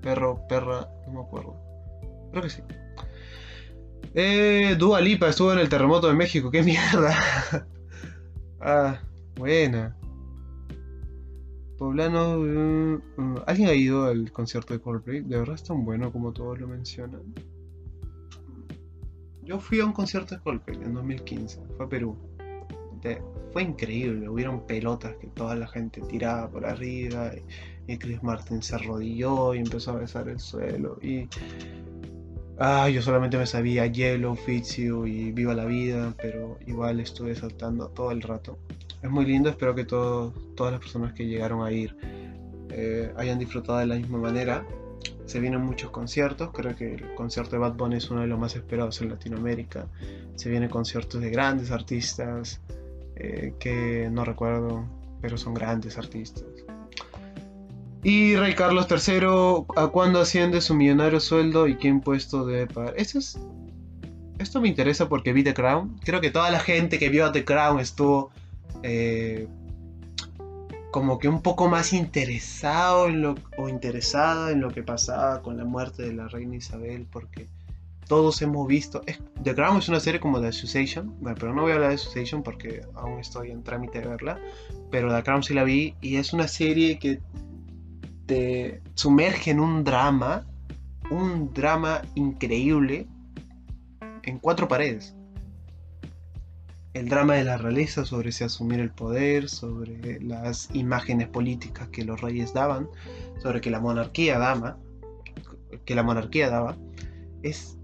Perro, 0.00 0.46
perra, 0.48 0.88
no 1.06 1.14
me 1.14 1.20
acuerdo. 1.20 1.56
Creo 2.30 2.42
que 2.42 2.50
sí. 2.50 2.62
Eh, 4.14 4.76
Dua 4.78 5.00
Lipa 5.00 5.28
estuvo 5.28 5.52
en 5.52 5.58
el 5.58 5.68
terremoto 5.68 6.08
de 6.08 6.14
México. 6.14 6.50
¡Qué 6.50 6.62
mierda! 6.62 7.14
ah, 8.60 9.00
buena. 9.36 9.96
Poblano. 11.78 12.38
Mm, 12.38 13.36
¿Alguien 13.46 13.68
ha 13.68 13.74
ido 13.74 14.06
al 14.06 14.32
concierto 14.32 14.74
de 14.74 14.80
Coldplay? 14.80 15.20
De 15.20 15.38
verdad 15.38 15.54
es 15.54 15.62
tan 15.62 15.84
bueno 15.84 16.10
como 16.10 16.32
todos 16.32 16.58
lo 16.58 16.66
mencionan. 16.66 17.22
Yo 19.42 19.60
fui 19.60 19.80
a 19.80 19.84
un 19.84 19.92
concierto 19.92 20.34
de 20.34 20.40
Coldplay 20.40 20.76
en 20.82 20.94
2015. 20.94 21.60
Fue 21.76 21.86
a 21.86 21.88
Perú. 21.88 22.16
fue 23.52 23.62
increíble. 23.62 24.28
Hubieron 24.28 24.66
pelotas 24.66 25.14
que 25.16 25.28
toda 25.28 25.54
la 25.54 25.68
gente 25.68 26.00
tiraba 26.00 26.50
por 26.50 26.66
arriba. 26.66 27.30
Y, 27.86 27.98
Chris 27.98 28.22
Martin 28.22 28.62
se 28.62 28.74
arrodilló 28.74 29.54
y 29.54 29.58
empezó 29.58 29.92
a 29.92 29.96
besar 29.96 30.28
el 30.28 30.40
suelo. 30.40 30.98
Y. 31.02 31.28
Ah, 32.58 32.88
yo 32.88 33.02
solamente 33.02 33.36
me 33.36 33.46
sabía 33.46 33.86
Yellow, 33.86 34.34
Fits 34.34 34.78
y 34.78 35.30
Viva 35.30 35.52
la 35.52 35.66
Vida, 35.66 36.14
pero 36.16 36.58
igual 36.66 37.00
estuve 37.00 37.34
saltando 37.34 37.90
todo 37.90 38.10
el 38.12 38.22
rato 38.22 38.58
es 39.06 39.12
muy 39.12 39.24
lindo, 39.24 39.48
espero 39.48 39.74
que 39.74 39.84
todas 39.84 40.32
las 40.58 40.80
personas 40.80 41.12
que 41.12 41.26
llegaron 41.26 41.64
a 41.64 41.70
ir 41.70 41.96
eh, 42.70 43.12
hayan 43.16 43.38
disfrutado 43.38 43.78
de 43.78 43.86
la 43.86 43.96
misma 43.96 44.18
manera. 44.18 44.66
Se 45.24 45.40
vienen 45.40 45.60
muchos 45.60 45.90
conciertos, 45.90 46.50
creo 46.52 46.76
que 46.76 46.94
el 46.94 47.14
concierto 47.14 47.52
de 47.52 47.58
Bad 47.58 47.74
Bunny 47.74 47.96
es 47.96 48.10
uno 48.10 48.20
de 48.20 48.26
los 48.26 48.38
más 48.38 48.54
esperados 48.54 49.00
en 49.00 49.10
Latinoamérica. 49.10 49.86
Se 50.36 50.50
vienen 50.50 50.68
conciertos 50.68 51.20
de 51.20 51.30
grandes 51.30 51.70
artistas 51.70 52.60
eh, 53.16 53.54
que 53.58 54.08
no 54.10 54.24
recuerdo, 54.24 54.84
pero 55.20 55.36
son 55.36 55.54
grandes 55.54 55.98
artistas. 55.98 56.44
Y 58.02 58.36
Rey 58.36 58.54
Carlos 58.54 58.86
III, 58.88 59.64
¿a 59.76 59.88
cuándo 59.88 60.20
asciende 60.20 60.60
su 60.60 60.74
millonario 60.74 61.18
sueldo 61.18 61.66
y 61.66 61.76
qué 61.76 61.88
impuesto 61.88 62.46
debe 62.46 62.68
pagar? 62.68 62.94
Esto, 62.96 63.18
es, 63.18 63.38
esto 64.38 64.60
me 64.60 64.68
interesa 64.68 65.08
porque 65.08 65.32
vi 65.32 65.42
The 65.42 65.54
Crown. 65.54 65.98
Creo 66.04 66.20
que 66.20 66.30
toda 66.30 66.50
la 66.50 66.60
gente 66.60 67.00
que 67.00 67.08
vio 67.08 67.32
The 67.32 67.44
Crown 67.44 67.80
estuvo 67.80 68.30
eh, 68.82 69.48
como 70.90 71.18
que 71.18 71.28
un 71.28 71.42
poco 71.42 71.68
más 71.68 71.92
interesado 71.92 73.08
en 73.08 73.22
lo, 73.22 73.34
o 73.58 73.68
interesada 73.68 74.50
en 74.50 74.60
lo 74.60 74.70
que 74.70 74.82
pasaba 74.82 75.42
con 75.42 75.56
la 75.56 75.64
muerte 75.64 76.02
de 76.02 76.14
la 76.14 76.28
reina 76.28 76.56
Isabel, 76.56 77.06
porque 77.10 77.48
todos 78.08 78.40
hemos 78.42 78.66
visto. 78.66 79.02
The 79.42 79.54
Crown 79.54 79.78
es 79.78 79.88
una 79.88 80.00
serie 80.00 80.20
como 80.20 80.40
The 80.40 80.48
Association, 80.48 81.14
pero 81.38 81.52
no 81.52 81.62
voy 81.62 81.72
a 81.72 81.74
hablar 81.74 81.90
de 81.90 81.96
Association 81.96 82.42
porque 82.42 82.82
aún 82.94 83.18
estoy 83.18 83.50
en 83.50 83.62
trámite 83.62 84.00
de 84.00 84.08
verla. 84.08 84.40
Pero 84.90 85.14
The 85.14 85.22
Crown 85.22 85.42
sí 85.42 85.54
la 85.54 85.64
vi 85.64 85.94
y 86.00 86.16
es 86.16 86.32
una 86.32 86.48
serie 86.48 86.98
que 86.98 87.20
te 88.26 88.80
sumerge 88.94 89.50
en 89.50 89.60
un 89.60 89.84
drama, 89.84 90.46
un 91.10 91.52
drama 91.52 92.02
increíble 92.14 93.06
en 94.22 94.38
cuatro 94.38 94.68
paredes 94.68 95.15
el 96.98 97.08
drama 97.08 97.34
de 97.34 97.44
la 97.44 97.58
realeza 97.58 98.04
sobre 98.04 98.32
si 98.32 98.44
asumir 98.44 98.80
el 98.80 98.90
poder, 98.90 99.48
sobre 99.48 100.20
las 100.20 100.68
imágenes 100.72 101.28
políticas 101.28 101.88
que 101.88 102.04
los 102.04 102.20
reyes 102.20 102.54
daban, 102.54 102.88
sobre 103.42 103.60
que 103.60 103.70
la 103.70 103.80
monarquía 103.80 104.38
daba, 104.38 104.78
que 105.84 105.94
la 105.94 106.02
monarquía 106.02 106.48
daba, 106.48 106.76
es, 107.42 107.76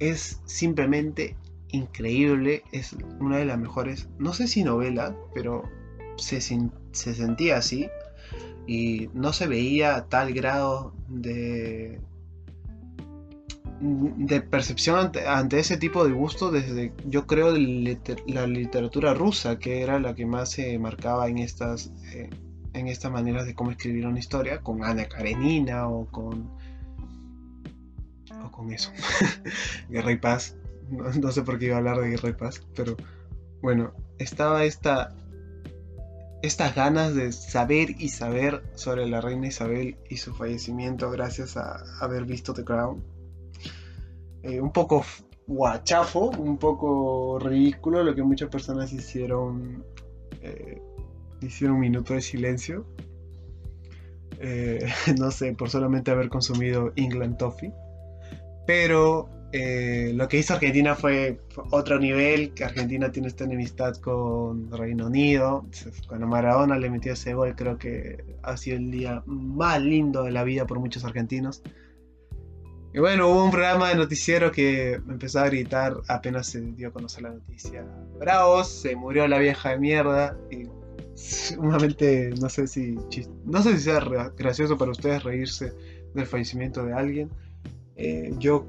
es 0.00 0.40
simplemente 0.44 1.36
increíble, 1.70 2.64
es 2.72 2.96
una 3.20 3.38
de 3.38 3.44
las 3.44 3.58
mejores, 3.58 4.08
no 4.18 4.32
sé 4.32 4.48
si 4.48 4.64
novela, 4.64 5.14
pero 5.34 5.62
se, 6.16 6.40
se 6.40 7.14
sentía 7.14 7.58
así 7.58 7.88
y 8.66 9.08
no 9.14 9.32
se 9.32 9.46
veía 9.46 9.96
a 9.96 10.06
tal 10.06 10.32
grado 10.34 10.92
de 11.08 12.00
de 13.80 14.40
percepción 14.40 15.12
ante, 15.26 15.58
ese 15.58 15.76
tipo 15.76 16.04
de 16.04 16.12
gusto 16.12 16.50
desde, 16.50 16.92
yo 17.06 17.26
creo, 17.26 17.52
la 17.52 18.46
literatura 18.46 19.14
rusa, 19.14 19.58
que 19.58 19.82
era 19.82 20.00
la 20.00 20.14
que 20.14 20.26
más 20.26 20.50
se 20.50 20.78
marcaba 20.78 21.28
en 21.28 21.38
estas, 21.38 21.92
eh, 22.12 22.28
en 22.72 22.88
estas 22.88 23.12
maneras 23.12 23.46
de 23.46 23.54
cómo 23.54 23.70
escribir 23.70 24.06
una 24.06 24.18
historia, 24.18 24.60
con 24.62 24.84
Ana 24.84 25.06
Karenina 25.06 25.88
o 25.88 26.06
con... 26.06 26.50
o 28.44 28.50
con 28.50 28.72
eso, 28.72 28.90
Guerra 29.88 30.12
y 30.12 30.16
Paz. 30.16 30.56
No, 30.90 31.30
sé 31.30 31.42
por 31.42 31.58
qué 31.58 31.66
iba 31.66 31.76
a 31.76 31.78
hablar 31.78 32.00
de 32.00 32.10
Guerra 32.10 32.30
y 32.30 32.34
Paz, 32.34 32.62
pero 32.74 32.96
bueno, 33.62 33.92
estaba 34.18 34.64
esta... 34.64 35.14
Estas 36.40 36.76
ganas 36.76 37.16
de 37.16 37.32
saber 37.32 38.00
y 38.00 38.10
saber 38.10 38.62
sobre 38.76 39.08
la 39.08 39.20
reina 39.20 39.48
Isabel 39.48 39.98
y 40.08 40.18
su 40.18 40.32
fallecimiento 40.32 41.10
gracias 41.10 41.56
a 41.56 41.82
haber 42.00 42.26
visto 42.26 42.54
The 42.54 42.64
Crown 42.64 43.02
eh, 44.42 44.60
un 44.60 44.72
poco 44.72 45.04
guachafo, 45.46 46.30
un 46.30 46.58
poco 46.58 47.38
ridículo 47.38 48.02
lo 48.02 48.14
que 48.14 48.22
muchas 48.22 48.48
personas 48.48 48.92
hicieron, 48.92 49.84
eh, 50.42 50.80
hicieron 51.40 51.76
un 51.76 51.80
minuto 51.80 52.14
de 52.14 52.20
silencio. 52.20 52.86
Eh, 54.40 54.86
no 55.18 55.30
sé, 55.30 55.54
por 55.54 55.70
solamente 55.70 56.10
haber 56.10 56.28
consumido 56.28 56.92
England 56.96 57.38
Toffee. 57.38 57.72
Pero 58.66 59.30
lo 59.50 60.28
que 60.28 60.36
hizo 60.36 60.52
Argentina 60.52 60.94
fue 60.94 61.40
otro 61.70 61.98
nivel, 61.98 62.52
que 62.52 62.64
Argentina 62.64 63.10
tiene 63.10 63.28
esta 63.28 63.44
enemistad 63.44 63.96
con 63.96 64.70
Reino 64.70 65.06
Unido. 65.06 65.64
Cuando 66.06 66.26
Maradona 66.26 66.78
le 66.78 66.90
metió 66.90 67.14
ese 67.14 67.32
gol, 67.32 67.56
creo 67.56 67.78
que 67.78 68.36
ha 68.42 68.58
sido 68.58 68.76
el 68.76 68.90
día 68.90 69.22
más 69.24 69.80
lindo 69.80 70.22
de 70.24 70.32
la 70.32 70.44
vida 70.44 70.66
por 70.66 70.78
muchos 70.80 71.06
argentinos. 71.06 71.62
Y 72.98 73.00
bueno, 73.00 73.28
hubo 73.28 73.44
un 73.44 73.52
programa 73.52 73.90
de 73.90 73.94
noticiero 73.94 74.50
que 74.50 74.94
empezó 74.94 75.38
a 75.38 75.46
gritar 75.46 75.98
apenas 76.08 76.48
se 76.48 76.60
dio 76.60 76.88
a 76.88 76.90
conocer 76.90 77.22
la 77.22 77.30
noticia. 77.30 77.86
Bravos, 78.18 78.66
se 78.66 78.96
murió 78.96 79.28
la 79.28 79.38
vieja 79.38 79.68
de 79.68 79.78
mierda. 79.78 80.36
Y 80.50 80.64
sumamente, 81.14 82.30
no 82.40 82.48
sé 82.48 82.66
si 82.66 82.98
no 83.44 83.62
sé 83.62 83.76
si 83.76 83.84
sea 83.84 84.00
gracioso 84.36 84.76
para 84.76 84.90
ustedes 84.90 85.22
reírse 85.22 85.72
del 86.12 86.26
fallecimiento 86.26 86.84
de 86.84 86.92
alguien. 86.92 87.30
Eh, 87.94 88.34
yo 88.38 88.66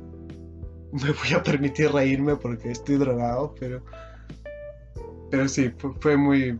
me 0.91 1.09
voy 1.11 1.33
a 1.35 1.41
permitir 1.41 1.91
reírme 1.91 2.35
porque 2.35 2.69
estoy 2.69 2.97
drogado, 2.97 3.55
pero 3.59 3.81
pero 5.31 5.47
sí, 5.47 5.73
fue, 6.01 6.17
muy 6.17 6.59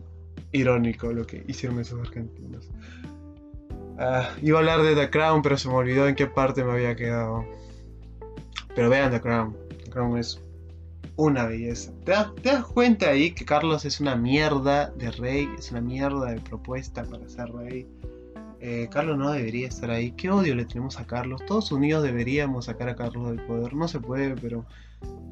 irónico 0.50 1.12
lo 1.12 1.24
que 1.24 1.44
hicieron 1.46 1.78
esos 1.78 2.00
argentinos. 2.00 2.68
Ah, 3.96 4.28
iba 4.42 4.58
a 4.58 4.60
hablar 4.60 4.82
de 4.82 4.96
The 4.96 5.08
Crown, 5.08 5.40
pero 5.40 5.56
se 5.56 5.68
me 5.68 5.74
olvidó 5.74 6.08
en 6.08 6.16
qué 6.16 6.26
parte 6.26 6.64
me 6.64 6.72
había 6.72 6.96
quedado. 6.96 7.59
Pero 8.80 8.88
vean 8.88 9.10
The 9.10 9.20
Crown. 9.20 9.54
Crown 9.90 10.16
es 10.16 10.40
una 11.16 11.44
belleza. 11.44 11.92
¿Te 12.06 12.12
das, 12.48 12.64
cuenta 12.64 13.10
ahí 13.10 13.32
que 13.32 13.44
Carlos 13.44 13.84
es 13.84 14.00
una 14.00 14.16
mierda 14.16 14.88
de 14.96 15.10
rey? 15.10 15.46
Es 15.58 15.70
una 15.70 15.82
mierda 15.82 16.30
de 16.30 16.40
propuesta 16.40 17.04
para 17.04 17.28
ser 17.28 17.52
rey. 17.52 17.86
Eh, 18.58 18.88
Carlos 18.90 19.18
no 19.18 19.32
debería 19.32 19.68
estar 19.68 19.90
ahí. 19.90 20.12
Qué 20.12 20.30
odio 20.30 20.54
le 20.54 20.64
tenemos 20.64 20.98
a 20.98 21.06
Carlos. 21.06 21.42
Todos 21.46 21.70
unidos 21.72 22.02
deberíamos 22.02 22.64
sacar 22.64 22.88
a 22.88 22.96
Carlos 22.96 23.28
del 23.28 23.44
poder. 23.44 23.74
No 23.74 23.86
se 23.86 24.00
puede, 24.00 24.34
pero 24.34 24.64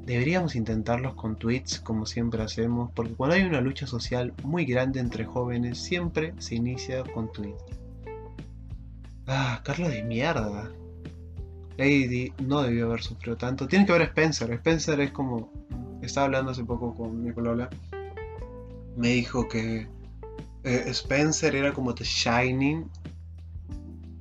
deberíamos 0.04 0.54
intentarlos 0.54 1.14
con 1.14 1.38
tweets 1.38 1.80
como 1.80 2.04
siempre 2.04 2.42
hacemos. 2.42 2.90
Porque 2.94 3.14
cuando 3.14 3.36
hay 3.36 3.44
una 3.44 3.62
lucha 3.62 3.86
social 3.86 4.34
muy 4.42 4.66
grande 4.66 5.00
entre 5.00 5.24
jóvenes, 5.24 5.78
siempre 5.78 6.34
se 6.36 6.56
inicia 6.56 7.02
con 7.14 7.32
tweets. 7.32 7.64
Ah, 9.26 9.62
Carlos 9.64 9.88
de 9.88 10.02
mierda. 10.02 10.70
Lady 11.78 12.32
no 12.44 12.62
debió 12.62 12.86
haber 12.86 13.02
sufrido 13.02 13.36
tanto. 13.36 13.68
Tiene 13.68 13.86
que 13.86 13.92
ver 13.92 14.02
Spencer. 14.02 14.50
Spencer 14.52 15.00
es 15.00 15.12
como. 15.12 15.50
Estaba 16.02 16.26
hablando 16.26 16.50
hace 16.50 16.64
poco 16.64 16.94
con 16.94 17.22
mi 17.22 17.32
Lola. 17.32 17.70
Me 18.96 19.08
dijo 19.08 19.48
que 19.48 19.86
eh, 20.64 20.84
Spencer 20.88 21.54
era 21.54 21.72
como 21.72 21.94
The 21.94 22.04
Shining, 22.04 22.90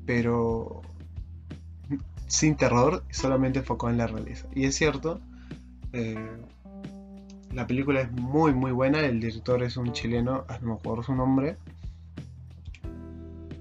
pero 0.06 0.82
sin 2.28 2.56
terror 2.56 3.04
solamente 3.10 3.60
enfocado 3.60 3.91
en 3.91 3.98
la 3.98 4.08
realeza. 4.08 4.48
Y 4.54 4.65
es 4.65 4.76
cierto, 4.76 5.20
eh, 5.93 6.28
la 7.52 7.65
película 7.65 8.02
es 8.02 8.12
muy 8.12 8.54
muy 8.54 8.72
buena, 8.72 9.00
el 9.00 9.20
director 9.20 9.63
es 9.63 9.78
un 9.78 9.93
chileno, 9.93 10.46
ah, 10.48 10.60
no 10.62 10.67
me 10.67 10.74
acuerdo 10.76 11.04
su 11.04 11.15
nombre, 11.15 11.58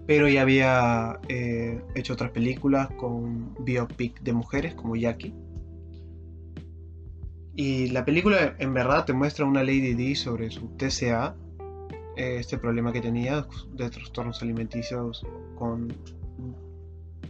pero 0.06 0.28
ya 0.28 0.42
había 0.42 1.18
eh, 1.28 1.80
hecho 1.94 2.12
otras 2.12 2.30
películas 2.30 2.88
con 2.96 3.54
biopic 3.64 4.20
de 4.20 4.32
mujeres 4.32 4.74
como 4.74 4.96
Jackie. 4.96 5.34
Y 7.56 7.88
la 7.88 8.04
película 8.04 8.54
en 8.58 8.74
verdad 8.74 9.04
te 9.06 9.12
muestra 9.12 9.46
una 9.46 9.62
Lady 9.62 9.94
D 9.94 10.14
sobre 10.14 10.50
su 10.50 10.68
TCA, 10.76 11.34
eh, 12.16 12.36
este 12.38 12.58
problema 12.58 12.92
que 12.92 13.00
tenía 13.00 13.46
de 13.72 13.90
trastornos 13.90 14.42
alimenticios 14.42 15.26
con 15.56 15.92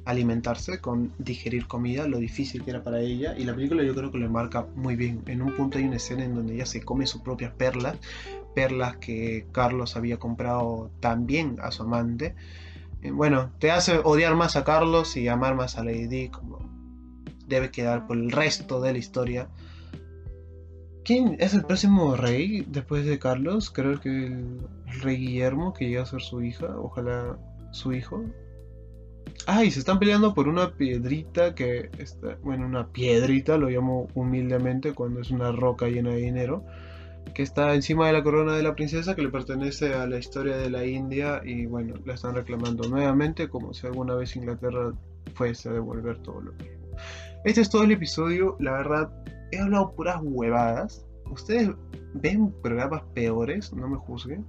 alimentarse, 0.04 0.80
con 0.80 1.12
digerir 1.18 1.66
comida, 1.66 2.06
lo 2.06 2.18
difícil 2.18 2.62
que 2.64 2.70
era 2.70 2.82
para 2.82 3.00
ella. 3.00 3.36
Y 3.36 3.44
la 3.44 3.54
película 3.54 3.82
yo 3.82 3.94
creo 3.94 4.10
que 4.10 4.18
lo 4.18 4.30
marca 4.30 4.66
muy 4.74 4.96
bien. 4.96 5.22
En 5.26 5.42
un 5.42 5.54
punto 5.54 5.78
hay 5.78 5.84
una 5.84 5.96
escena 5.96 6.24
en 6.24 6.34
donde 6.34 6.54
ella 6.54 6.66
se 6.66 6.82
come 6.82 7.06
sus 7.06 7.22
propias 7.22 7.52
perlas, 7.54 7.96
perlas 8.54 8.96
que 8.98 9.46
Carlos 9.52 9.96
había 9.96 10.18
comprado 10.18 10.90
también 11.00 11.56
a 11.60 11.72
su 11.72 11.82
amante. 11.82 12.34
Eh, 13.06 13.12
bueno, 13.12 13.52
te 13.60 13.70
hace 13.70 14.00
odiar 14.02 14.34
más 14.34 14.56
a 14.56 14.64
Carlos 14.64 15.16
y 15.16 15.28
amar 15.28 15.54
más 15.54 15.78
a 15.78 15.84
Lady 15.84 16.28
como 16.28 16.58
debe 17.46 17.70
quedar 17.70 18.06
por 18.06 18.16
el 18.16 18.32
resto 18.32 18.80
de 18.80 18.92
la 18.92 18.98
historia. 18.98 19.48
¿Quién 21.04 21.36
es 21.38 21.54
el 21.54 21.64
próximo 21.64 22.16
rey 22.16 22.66
después 22.66 23.06
de 23.06 23.20
Carlos? 23.20 23.70
Creo 23.70 24.00
que 24.00 24.08
el, 24.08 24.58
rey 25.02 25.18
Guillermo, 25.18 25.72
que 25.72 25.88
llega 25.88 26.02
a 26.02 26.06
ser 26.06 26.20
su 26.20 26.42
hija, 26.42 26.66
ojalá 26.76 27.38
su 27.70 27.92
hijo. 27.92 28.24
Ay, 29.46 29.70
se 29.70 29.78
están 29.78 30.00
peleando 30.00 30.34
por 30.34 30.48
una 30.48 30.72
piedrita 30.72 31.54
que 31.54 31.90
está, 31.98 32.38
bueno, 32.42 32.66
una 32.66 32.88
piedrita, 32.88 33.56
lo 33.56 33.68
llamo 33.68 34.08
humildemente 34.14 34.94
cuando 34.94 35.20
es 35.20 35.30
una 35.30 35.52
roca 35.52 35.86
llena 35.86 36.10
de 36.10 36.22
dinero, 36.22 36.64
que 37.34 37.42
está 37.42 37.74
encima 37.74 38.06
de 38.06 38.12
la 38.12 38.22
corona 38.22 38.56
de 38.56 38.62
la 38.62 38.74
princesa 38.74 39.14
que 39.14 39.22
le 39.22 39.28
pertenece 39.28 39.94
a 39.94 40.06
la 40.06 40.18
historia 40.18 40.56
de 40.56 40.70
la 40.70 40.84
India 40.84 41.40
y 41.44 41.66
bueno, 41.66 41.94
la 42.04 42.14
están 42.14 42.34
reclamando 42.34 42.88
nuevamente 42.88 43.48
como 43.48 43.74
si 43.74 43.86
alguna 43.86 44.14
vez 44.14 44.36
Inglaterra 44.36 44.92
fuese 45.34 45.68
a 45.68 45.72
devolver 45.72 46.18
todo 46.22 46.40
lo 46.40 46.56
que... 46.56 46.78
Este 47.44 47.60
es 47.60 47.70
todo 47.70 47.82
el 47.84 47.92
episodio, 47.92 48.56
la 48.58 48.72
verdad, 48.72 49.12
he 49.52 49.58
hablado 49.58 49.92
puras 49.94 50.18
huevadas. 50.22 51.06
Ustedes 51.30 51.70
ven 52.14 52.52
programas 52.62 53.02
peores, 53.14 53.72
no 53.72 53.88
me 53.88 53.96
juzguen. 53.96 54.44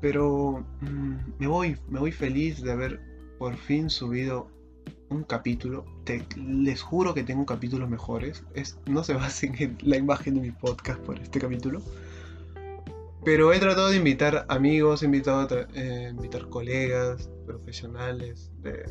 Pero 0.00 0.64
mm, 0.80 1.16
me, 1.38 1.46
voy, 1.46 1.76
me 1.88 2.00
voy 2.00 2.12
feliz 2.12 2.62
de 2.62 2.72
haber 2.72 3.00
por 3.38 3.56
fin 3.56 3.90
subido 3.90 4.48
un 5.10 5.24
capítulo. 5.24 5.84
les 6.36 6.82
juro 6.82 7.14
que 7.14 7.22
tengo 7.22 7.46
capítulos 7.46 7.88
mejores. 7.88 8.44
Es, 8.54 8.78
no 8.86 9.04
se 9.04 9.14
basen 9.14 9.54
en 9.58 9.78
la 9.82 9.96
imagen 9.96 10.34
de 10.34 10.40
mi 10.40 10.50
podcast 10.50 11.00
por 11.00 11.18
este 11.18 11.40
capítulo. 11.40 11.80
Pero 13.24 13.52
he 13.52 13.58
tratado 13.58 13.90
de 13.90 13.96
invitar 13.96 14.46
amigos, 14.48 15.02
he 15.02 15.06
invitado 15.06 15.40
a 15.40 15.66
eh, 15.74 16.10
invitar 16.12 16.48
colegas, 16.48 17.28
profesionales 17.44 18.52
de 18.62 18.84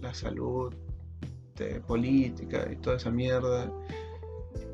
la 0.00 0.12
salud, 0.12 0.74
de 1.56 1.80
política 1.80 2.68
y 2.72 2.76
toda 2.76 2.96
esa 2.96 3.10
mierda. 3.10 3.72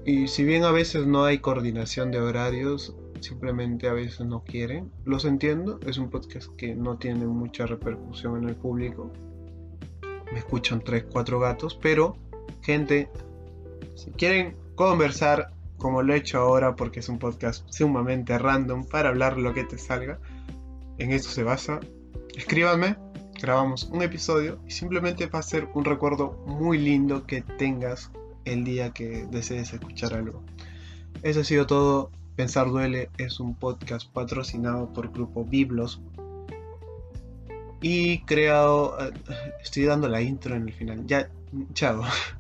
Y 0.07 0.29
si 0.29 0.43
bien 0.45 0.65
a 0.65 0.71
veces 0.71 1.07
no 1.07 1.25
hay 1.25 1.39
coordinación 1.39 2.11
de 2.11 2.21
horarios, 2.21 2.97
simplemente 3.21 3.89
a 3.89 3.93
veces 3.93 4.27
no 4.27 4.43
quieren. 4.43 4.91
Los 5.05 5.27
entiendo, 5.27 5.79
es 5.87 5.99
un 5.99 6.09
podcast 6.09 6.49
que 6.57 6.75
no 6.75 6.97
tiene 6.97 7.27
mucha 7.27 7.67
repercusión 7.67 8.43
en 8.43 8.49
el 8.49 8.57
público. 8.57 9.13
Me 10.33 10.39
escuchan 10.39 10.83
3, 10.83 11.07
4 11.11 11.41
gatos, 11.41 11.79
pero 11.81 12.17
gente, 12.63 13.09
si 13.95 14.11
quieren 14.11 14.57
conversar 14.75 15.51
como 15.77 16.03
lo 16.03 16.13
he 16.13 16.17
hecho 16.19 16.39
ahora 16.39 16.75
porque 16.77 17.01
es 17.01 17.09
un 17.09 17.19
podcast 17.19 17.65
sumamente 17.71 18.37
random 18.37 18.85
para 18.87 19.09
hablar 19.09 19.39
lo 19.39 19.55
que 19.55 19.65
te 19.65 19.79
salga, 19.79 20.19
en 20.99 21.13
eso 21.13 21.31
se 21.31 21.45
basa, 21.45 21.81
escríbanme, 22.37 22.97
grabamos 23.41 23.85
un 23.85 24.03
episodio 24.03 24.59
y 24.67 24.73
simplemente 24.73 25.27
va 25.27 25.39
a 25.39 25.43
ser 25.43 25.69
un 25.75 25.85
recuerdo 25.85 26.33
muy 26.47 26.79
lindo 26.79 27.27
que 27.27 27.43
tengas 27.43 28.11
el 28.45 28.65
día 28.65 28.91
que 28.91 29.27
desees 29.31 29.73
escuchar 29.73 30.15
algo. 30.15 30.43
Eso 31.23 31.41
ha 31.41 31.45
sido 31.45 31.67
todo. 31.67 32.11
Pensar 32.37 32.69
Duele 32.69 33.11
es 33.19 33.41
un 33.41 33.57
podcast 33.57 34.09
patrocinado 34.13 34.93
por 34.93 35.13
Grupo 35.13 35.45
Biblos 35.45 36.01
y 37.81 38.21
creado. 38.21 38.97
Eh, 39.01 39.13
estoy 39.63 39.85
dando 39.85 40.09
la 40.09 40.21
intro 40.21 40.55
en 40.57 40.69
el 40.69 40.73
final. 40.73 41.07
Ya, 41.07 41.29
chao. 41.75 42.03